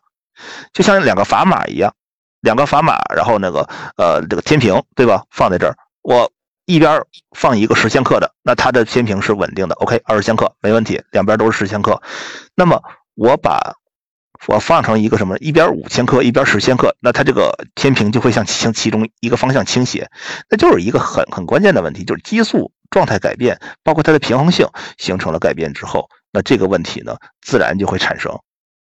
[0.74, 1.94] 就像两个砝码一样，
[2.42, 6.32] 两个砝码，然后那个呃这个天平对吧，放在这儿，我
[6.66, 7.02] 一边
[7.36, 12.02] 放一个十千克的，那它的天平是稳定的，OK，二十千克没问题，两边都是十千克。
[12.56, 12.82] 那么
[13.14, 13.76] 我把
[14.48, 20.10] 我放成一个什么，一边五千克，一边十千克，那它这个天平就会向向其中一个方向倾斜，
[20.50, 28.40] 那就是一个很很关键的问题，就是激素状态改变，包括它的平衡性形成了改变之后，那这个问题呢，自然就会产生。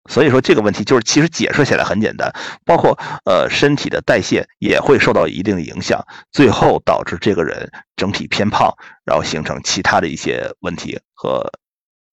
[0.09, 2.33] 所以说这个问题就是其实解释起来很简单，
[2.65, 8.75] 包括呃身体的代谢也会受到一定的影响，最后导致这个人整体偏胖，
[9.05, 11.51] 然后形成其他的一些问题和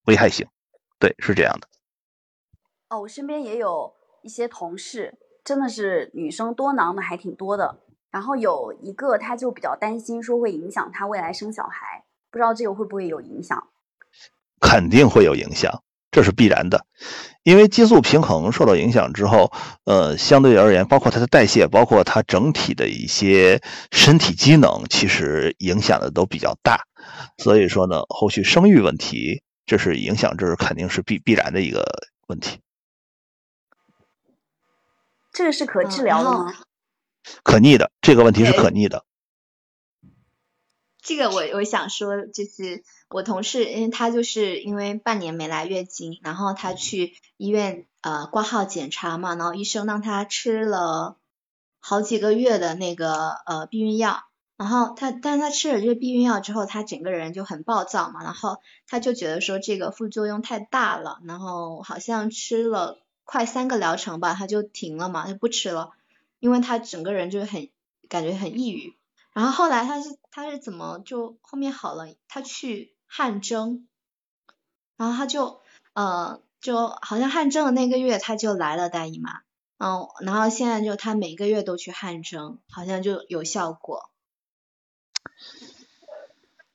[0.07, 0.47] 危害性。
[0.99, 1.69] 对，是这样的。
[2.89, 7.81] 哦，我身边也有一些同事，真的是女生多囊的还挺多的。
[8.11, 13.69] 然后有一个她就比较担心，说会影响她未来生小孩，不知道这个会不会有影响？
[14.61, 16.87] 肯定会有影响，这是必然的，
[17.45, 19.53] 因为激素平衡受到影响之后，
[19.85, 26.85] 呃，相对而言，包括它的代谢，包括它整体的一些身体机能，其实影响的都比较大。
[27.39, 31.85] 所以说呢，后续生育问题，这是影响，这是肯定是必必然的一个
[32.27, 32.59] 问题。
[35.33, 36.55] 这个是可治疗的吗？
[37.45, 39.05] 可逆的这个问题是可逆的。
[41.03, 51.17] 这个我我想说，就是我同事，因为他就是因为半年没来月经，然后他去医院呃挂号检查嘛，然后医生让他吃了
[51.81, 54.23] 好几个月的那个呃避孕药，
[54.57, 65.91] 然后他但是他吃了这个避孕药之后，他整个人就很暴躁嘛，然后他就觉得说这个副作用太大了，然后好像吃了快三个疗程吧，他就停了嘛，就不吃了，
[66.39, 67.71] 因为他整个人就很
[68.09, 68.95] 感觉很抑郁。
[69.33, 72.07] 然后后来他是他是怎么就后面好了？
[72.29, 73.89] 他去汗蒸，
[74.97, 75.61] 然后他就
[75.95, 79.41] 呃就好像汗蒸的那个月他就来了大姨妈，
[79.79, 84.11] 嗯，然后现在就他每个月都去汗蒸，好像就有效果。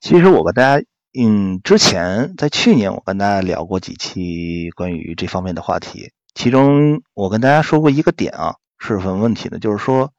[0.01, 0.85] 其实我跟大家，
[1.17, 9.57] 嗯，之前在去年我跟大家聊过几期关于这方面的话题，其中我跟大家说过一个点啊，是什么问题呢？
[9.57, 10.13] 就是说，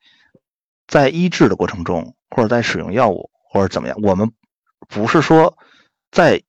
[0.88, 4.32] 在医治的过程中，或者在使用药物或者怎么样，我们
[4.88, 5.58] 不是说
[6.16, 6.42] 在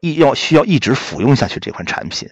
[0.00, 2.30] 一要需要一直服用下去这款产品，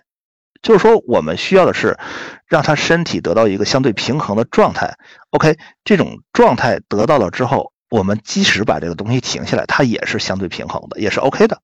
[0.62, 1.99] 就是说我们需要的是
[2.47, 4.97] 让他身体得到一个相对平衡的状态。
[5.30, 11.61] OK，这种状态得到了之后，我们即使把这个东西停下来，它也是相对平衡的，也是 OK 的。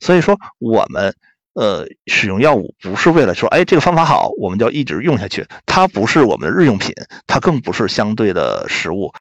[0.00, 1.16] 所以说我们。
[1.54, 5.44] 呃，使用药物不是为了说，哎，这个方法好，我们就一直用下去。
[5.66, 6.94] 它不是我们的日用品，
[7.26, 9.12] 它更不是相对的食物。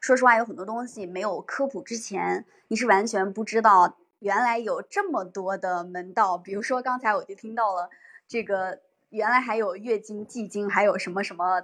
[0.00, 6.38] 说实话，有很多东西没有科普之前，你是完全不知道原来有这么多的门道。
[6.38, 7.90] 比如说刚才我就听到了
[8.26, 11.62] 这个，原来还有月经、季经，还有什么什么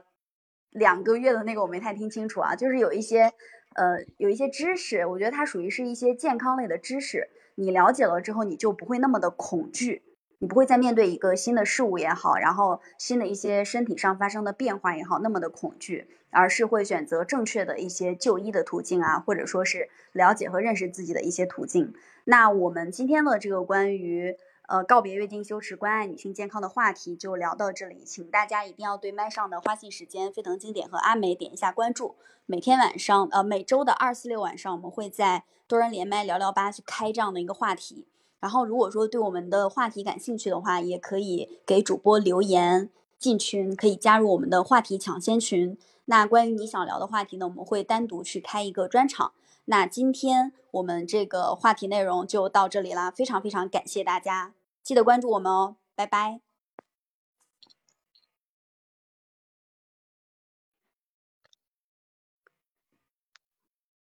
[0.70, 2.54] 两个月的那个，我没太听清楚啊。
[2.54, 3.32] 就是有一些
[3.74, 10.02] 呃，有一些知识，我觉得它属于是一些健康类的知识，你了解了之后，你就不会那么的恐惧。
[10.38, 21.94] 你不会再面对一个新的事物也好，然后新的一些身体上发生的变化也好，那么的恐惧，而是会选择正确的一些就医的途径啊，或者说是了解和认识自己的一些途径。
[22.24, 24.36] 那我们今天的这个关于
[24.68, 32.14] 呃告别月经羞耻，关爱女性健康的话题就聊到这里，请大家一定要对麦上的花信时间、沸腾经典和阿美点一下关注。
[32.46, 38.06] 每天晚上呃每周的二四六晚上，我们会在多人连麦聊聊吧去开这样的一个话题。
[38.40, 45.78] 然后，如果说对我们的话题感兴趣的话，也可以给主播留言进群，可以加入我们的话题抢先群。
[46.06, 49.32] 那关于你想聊的话题呢，我们会单独去开一个专场。
[49.66, 56.51] 那今天我们这个话题内容就到这里啦，非常非常感谢大家，记得关注我们哦，拜拜。